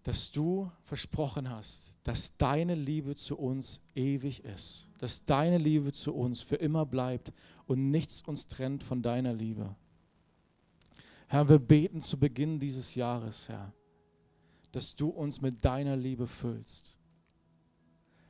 dass 0.03 0.31
du 0.31 0.69
versprochen 0.83 1.49
hast, 1.49 1.93
dass 2.03 2.35
deine 2.35 2.75
Liebe 2.75 3.15
zu 3.15 3.37
uns 3.37 3.81
ewig 3.93 4.43
ist, 4.43 4.89
dass 4.99 5.23
deine 5.23 5.57
Liebe 5.57 5.91
zu 5.91 6.13
uns 6.13 6.41
für 6.41 6.55
immer 6.55 6.85
bleibt 6.85 7.31
und 7.67 7.91
nichts 7.91 8.21
uns 8.23 8.47
trennt 8.47 8.83
von 8.83 9.01
deiner 9.01 9.33
Liebe. 9.33 9.75
Herr, 11.27 11.47
wir 11.47 11.59
beten 11.59 12.01
zu 12.01 12.19
Beginn 12.19 12.59
dieses 12.59 12.95
Jahres, 12.95 13.47
Herr, 13.47 13.71
dass 14.71 14.95
du 14.95 15.07
uns 15.07 15.39
mit 15.39 15.63
deiner 15.63 15.95
Liebe 15.95 16.27
füllst. 16.27 16.97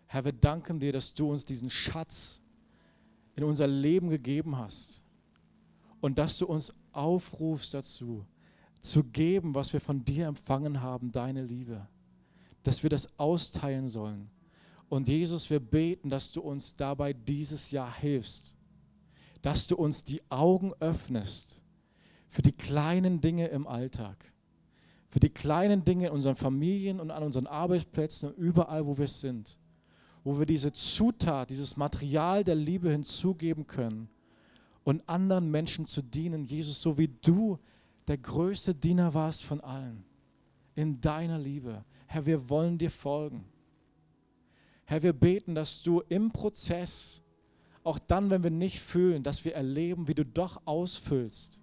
Herr, 0.06 0.26
wir 0.26 0.34
danken 0.34 0.80
dir, 0.80 0.92
dass 0.92 1.14
du 1.14 1.32
uns 1.32 1.46
diesen 1.46 1.70
Schatz 1.70 2.42
in 3.36 3.46
unser 3.46 3.66
Leben 3.66 4.10
gegeben 4.10 4.58
hast 4.58 5.02
und 6.02 6.18
dass 6.18 6.38
du 6.38 6.46
uns 6.46 6.74
aufrufst 6.94 7.74
dazu, 7.74 8.26
zu 8.82 9.04
geben, 9.04 9.56
was 9.56 9.74
wir 9.74 9.80
von 9.80 10.04
dir 10.04 10.28
empfangen 10.28 10.82
haben, 10.82 11.12
deine 11.12 11.44
Liebe, 11.44 11.88
dass 12.64 12.84
wir 12.84 12.90
das 12.90 13.08
austeilen 13.20 13.88
sollen. 13.88 14.30
Und 14.90 15.08
Jesus, 15.08 15.50
wir 15.50 15.60
beten, 15.60 16.10
dass 16.10 16.32
du 16.32 16.42
uns 16.42 16.74
dabei 16.74 17.14
dieses 17.14 17.72
Jahr 17.72 17.94
hilfst, 17.94 18.56
dass 19.42 19.68
du 19.68 19.76
uns 19.76 20.04
die 20.04 20.22
Augen 20.30 20.74
öffnest 20.80 21.62
für 22.28 22.42
die 22.42 22.52
kleinen 22.52 23.22
Dinge 23.22 23.48
im 23.48 23.68
Alltag 23.68 24.32
für 25.12 25.20
die 25.20 25.30
kleinen 25.30 25.84
Dinge 25.84 26.08
in 26.08 26.14
unseren 26.14 26.38
Familien 26.38 27.02
und 27.02 27.12
an 27.12 27.22
unseren 27.22 27.46
Arbeitsplätzen 27.46 28.30
und 28.30 28.38
überall, 28.38 28.86
wo 28.88 28.98
wir 28.98 29.10
sind, 29.10 29.58
wo 30.24 30.40
wir 30.40 30.46
diese 30.46 30.72
Zutat, 30.72 31.50
dieses 31.50 31.76
Material 31.76 32.46
der 32.46 32.56
Liebe 32.56 32.90
hinzugeben 32.90 33.68
können 33.68 34.10
und 34.84 35.08
anderen 35.08 35.52
Menschen 35.52 35.86
zu 35.86 36.02
dienen, 36.02 36.46
Jesus, 36.46 36.82
so 36.82 36.98
wie 36.98 37.08
du 37.08 37.60
der 38.08 38.17
größte 38.17 38.74
Diener 38.74 39.13
warst 39.13 39.44
von 39.44 39.62
allen, 39.62 40.04
in 40.76 41.00
deiner 41.02 41.38
Liebe. 41.38 41.86
Herr, 42.08 42.26
wir 42.26 42.50
wollen 42.50 42.78
dir 42.78 42.91
folgen. 42.91 43.46
Herr, 44.86 45.04
wir 45.04 45.13
beten, 45.13 45.56
dass 45.56 45.82
du 45.84 46.02
im 46.10 46.32
Prozess, 46.32 47.22
auch 47.84 48.00
dann, 48.00 48.30
wenn 48.30 48.44
wir 48.44 48.52
nicht 48.52 48.80
fühlen, 48.80 49.24
dass 49.24 49.46
wir 49.46 49.56
erleben, 49.56 50.08
wie 50.08 50.13
du 50.13 50.26
doch 50.26 50.62
ausfüllst, 50.65 51.60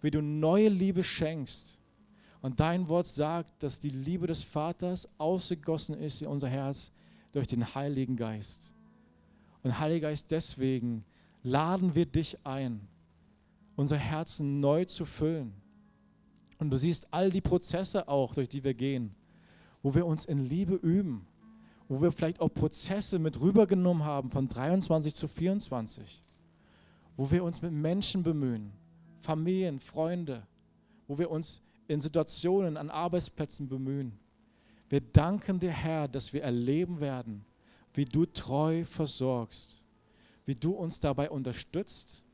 wie 0.00 0.10
du 0.10 0.22
neue 0.22 0.68
Liebe 0.68 1.02
schenkst 1.02 1.78
und 2.40 2.60
dein 2.60 2.86
Wort 2.88 3.06
sagt, 3.06 3.62
dass 3.62 3.80
die 3.80 3.90
Liebe 3.90 4.26
des 4.26 4.44
Vaters 4.44 5.08
ausgegossen 5.18 5.96
ist 5.96 6.22
in 6.22 6.28
unser 6.28 6.48
Herz 6.48 6.92
durch 7.32 7.46
den 7.46 7.74
Heiligen 7.74 8.16
Geist. 8.16 8.72
Und 9.62 9.78
Heiliger 9.78 10.08
Geist, 10.08 10.30
deswegen 10.30 11.04
laden 11.42 11.94
wir 11.94 12.06
dich 12.06 12.38
ein, 12.44 12.86
unser 13.76 13.96
Herzen 13.96 14.60
neu 14.60 14.84
zu 14.84 15.04
füllen. 15.04 15.52
Und 16.58 16.70
du 16.70 16.76
siehst 16.76 17.06
all 17.12 17.30
die 17.30 17.40
Prozesse 17.40 18.08
auch, 18.08 18.34
durch 18.34 18.48
die 18.48 18.64
wir 18.64 18.74
gehen, 18.74 19.14
wo 19.82 19.94
wir 19.94 20.06
uns 20.06 20.24
in 20.24 20.38
Liebe 20.38 20.74
üben, 20.74 21.26
wo 21.88 22.02
wir 22.02 22.12
vielleicht 22.12 22.40
auch 22.40 22.52
Prozesse 22.52 23.18
mit 23.18 23.40
rübergenommen 23.40 24.04
haben 24.04 24.30
von 24.30 24.48
23 24.48 25.14
zu 25.14 25.28
24, 25.28 26.22
wo 27.16 27.30
wir 27.30 27.44
uns 27.44 27.62
mit 27.62 27.72
Menschen 27.72 28.22
bemühen, 28.22 28.72
Familien, 29.20 29.78
Freunde, 29.78 30.46
wo 31.06 31.18
wir 31.18 31.30
uns 31.30 31.62
in 31.86 32.00
Situationen, 32.00 32.76
an 32.76 32.90
Arbeitsplätzen 32.90 33.68
bemühen. 33.68 34.18
Wir 34.88 35.00
danken 35.00 35.58
dir, 35.58 35.72
Herr, 35.72 36.08
dass 36.08 36.32
wir 36.32 36.42
erleben 36.42 37.00
werden, 37.00 37.44
wie 37.94 38.04
du 38.04 38.26
treu 38.26 38.84
versorgst, 38.84 39.77
wie 40.48 40.56
du 40.56 40.72
uns 40.72 40.98
dabei 40.98 41.30
unterstützt, 41.30 42.24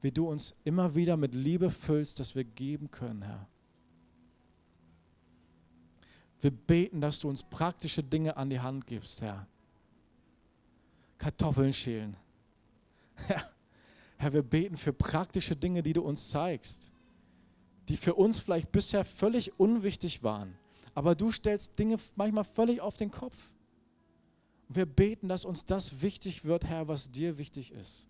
wie 0.00 0.10
du 0.10 0.28
uns 0.28 0.56
immer 0.64 0.94
wieder 0.94 1.16
mit 1.16 1.34
Liebe 1.34 1.70
füllst, 1.70 2.18
dass 2.18 2.34
wir 2.34 2.42
geben 2.42 2.90
können, 2.90 3.22
Herr. 3.22 3.46
Wir 6.40 6.50
beten, 6.50 7.00
dass 7.00 7.20
du 7.20 7.28
uns 7.28 7.42
praktische 7.42 8.02
Dinge 8.02 8.36
an 8.36 8.48
die 8.50 8.58
Hand 8.58 8.86
gibst, 8.86 9.20
Herr. 9.20 9.46
Kartoffeln 11.18 11.72
schälen. 11.72 12.16
Herr, 14.16 14.32
wir 14.32 14.42
beten 14.42 14.76
für 14.76 14.94
praktische 14.94 15.54
Dinge, 15.54 15.82
die 15.82 15.92
du 15.92 16.02
uns 16.02 16.30
zeigst 16.30 16.90
die 17.90 17.96
für 17.96 18.14
uns 18.14 18.38
vielleicht 18.38 18.70
bisher 18.70 19.04
völlig 19.04 19.58
unwichtig 19.58 20.22
waren. 20.22 20.56
Aber 20.94 21.16
du 21.16 21.32
stellst 21.32 21.76
Dinge 21.76 21.98
manchmal 22.14 22.44
völlig 22.44 22.80
auf 22.80 22.96
den 22.96 23.10
Kopf. 23.10 23.50
Und 24.70 24.76
wir 24.76 24.86
beten, 24.86 25.26
dass 25.26 25.44
uns 25.44 25.66
das 25.66 26.00
wichtig 26.00 26.44
wird, 26.44 26.64
Herr, 26.64 26.86
was 26.86 27.10
dir 27.10 27.38
wichtig 27.38 27.72
ist. 27.72 28.06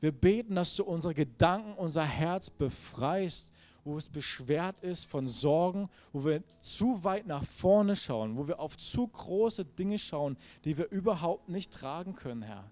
Wir 0.00 0.10
beten, 0.10 0.56
dass 0.56 0.74
du 0.74 0.82
unsere 0.82 1.14
Gedanken, 1.14 1.74
unser 1.74 2.02
Herz 2.02 2.50
befreist, 2.50 3.52
wo 3.84 3.96
es 3.96 4.08
beschwert 4.08 4.82
ist 4.82 5.04
von 5.04 5.28
Sorgen, 5.28 5.90
wo 6.12 6.24
wir 6.24 6.42
zu 6.58 7.04
weit 7.04 7.28
nach 7.28 7.44
vorne 7.44 7.94
schauen, 7.94 8.36
wo 8.36 8.48
wir 8.48 8.58
auf 8.58 8.76
zu 8.76 9.06
große 9.06 9.64
Dinge 9.64 10.00
schauen, 10.00 10.36
die 10.64 10.76
wir 10.76 10.90
überhaupt 10.90 11.48
nicht 11.48 11.72
tragen 11.72 12.16
können, 12.16 12.42
Herr. 12.42 12.68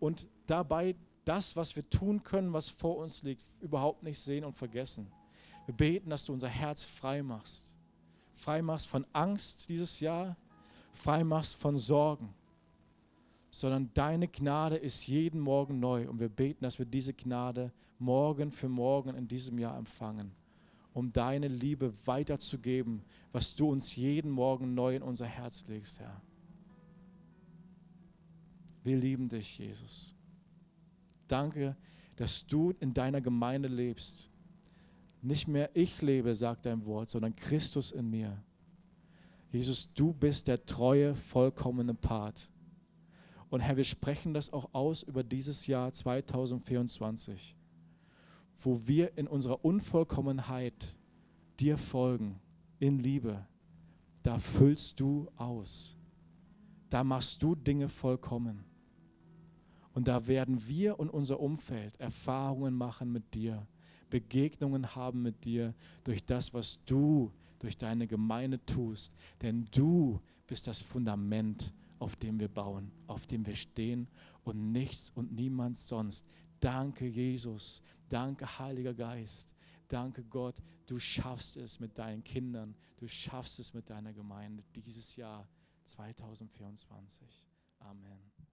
Und 0.00 0.26
dabei 0.46 0.96
das, 1.24 1.54
was 1.54 1.76
wir 1.76 1.88
tun 1.88 2.24
können, 2.24 2.52
was 2.52 2.68
vor 2.68 2.96
uns 2.96 3.22
liegt, 3.22 3.44
überhaupt 3.60 4.02
nicht 4.02 4.18
sehen 4.18 4.44
und 4.44 4.54
vergessen. 4.54 5.06
Wir 5.66 5.74
beten, 5.76 6.10
dass 6.10 6.24
du 6.24 6.32
unser 6.32 6.48
Herz 6.48 6.82
frei 6.84 7.22
machst. 7.22 7.76
Frei 8.32 8.60
machst 8.60 8.88
von 8.88 9.06
Angst 9.12 9.68
dieses 9.68 10.00
Jahr, 10.00 10.36
frei 10.96 11.24
machst 11.24 11.54
von 11.56 11.76
Sorgen. 11.76 12.34
Sondern 13.50 13.90
deine 13.94 14.28
Gnade 14.28 14.76
ist 14.76 15.06
jeden 15.06 15.40
Morgen 15.40 15.78
neu. 15.80 16.08
Und 16.08 16.20
wir 16.20 16.28
beten, 16.28 16.64
dass 16.64 16.78
wir 16.78 16.86
diese 16.86 17.14
Gnade 17.14 17.72
morgen 17.98 18.50
für 18.50 18.68
morgen 18.68 19.14
in 19.14 19.28
diesem 19.28 19.58
Jahr 19.58 19.78
empfangen, 19.78 20.32
um 20.92 21.12
deine 21.12 21.48
Liebe 21.48 21.92
weiterzugeben, 22.04 23.02
was 23.32 23.54
du 23.54 23.70
uns 23.70 23.96
jeden 23.96 24.30
Morgen 24.30 24.74
neu 24.74 24.96
in 24.96 25.02
unser 25.02 25.26
Herz 25.26 25.66
legst, 25.68 26.00
Herr. 26.00 26.20
Wir 28.82 28.96
lieben 28.96 29.28
dich, 29.28 29.58
Jesus. 29.58 30.14
Danke, 31.26 31.76
dass 32.16 32.46
du 32.46 32.72
in 32.80 32.94
deiner 32.94 33.20
Gemeinde 33.20 33.68
lebst. 33.68 34.30
Nicht 35.22 35.48
mehr 35.48 35.70
ich 35.74 36.02
lebe, 36.02 36.34
sagt 36.34 36.66
dein 36.66 36.84
Wort, 36.86 37.10
sondern 37.10 37.34
Christus 37.34 37.90
in 37.90 38.08
mir. 38.10 38.40
Jesus, 39.56 39.90
du 39.94 40.12
bist 40.12 40.48
der 40.48 40.66
treue, 40.66 41.14
vollkommene 41.14 41.94
Part. 41.94 42.50
Und 43.48 43.60
Herr, 43.60 43.78
wir 43.78 43.84
sprechen 43.84 44.34
das 44.34 44.52
auch 44.52 44.74
aus 44.74 45.02
über 45.02 45.24
dieses 45.24 45.66
Jahr 45.66 45.92
2024, 45.92 47.56
wo 48.56 48.86
wir 48.86 49.16
in 49.16 49.26
unserer 49.26 49.64
Unvollkommenheit 49.64 50.98
dir 51.58 51.78
folgen, 51.78 52.38
in 52.80 52.98
Liebe. 52.98 53.46
Da 54.22 54.38
füllst 54.38 55.00
du 55.00 55.30
aus. 55.36 55.96
Da 56.90 57.02
machst 57.02 57.42
du 57.42 57.54
Dinge 57.54 57.88
vollkommen. 57.88 58.62
Und 59.94 60.06
da 60.06 60.26
werden 60.26 60.68
wir 60.68 61.00
und 61.00 61.08
unser 61.08 61.40
Umfeld 61.40 61.98
Erfahrungen 61.98 62.74
machen 62.74 63.10
mit 63.10 63.32
dir, 63.32 63.66
Begegnungen 64.10 64.94
haben 64.94 65.22
mit 65.22 65.46
dir 65.46 65.74
durch 66.04 66.26
das, 66.26 66.52
was 66.52 66.84
du 66.84 67.32
durch 67.58 67.76
deine 67.76 68.06
Gemeinde 68.06 68.64
tust, 68.64 69.14
denn 69.42 69.66
du 69.70 70.20
bist 70.46 70.66
das 70.66 70.80
Fundament, 70.80 71.72
auf 71.98 72.16
dem 72.16 72.38
wir 72.38 72.48
bauen, 72.48 72.92
auf 73.06 73.26
dem 73.26 73.46
wir 73.46 73.54
stehen 73.54 74.08
und 74.44 74.72
nichts 74.72 75.10
und 75.10 75.32
niemand 75.32 75.76
sonst. 75.76 76.26
Danke, 76.60 77.06
Jesus. 77.06 77.82
Danke, 78.08 78.58
Heiliger 78.58 78.94
Geist. 78.94 79.54
Danke, 79.88 80.24
Gott. 80.24 80.62
Du 80.86 80.98
schaffst 80.98 81.56
es 81.56 81.80
mit 81.80 81.98
deinen 81.98 82.22
Kindern. 82.22 82.76
Du 82.96 83.06
schaffst 83.08 83.58
es 83.58 83.74
mit 83.74 83.90
deiner 83.90 84.12
Gemeinde 84.12 84.62
dieses 84.74 85.16
Jahr 85.16 85.48
2024. 85.84 87.46
Amen. 87.80 88.45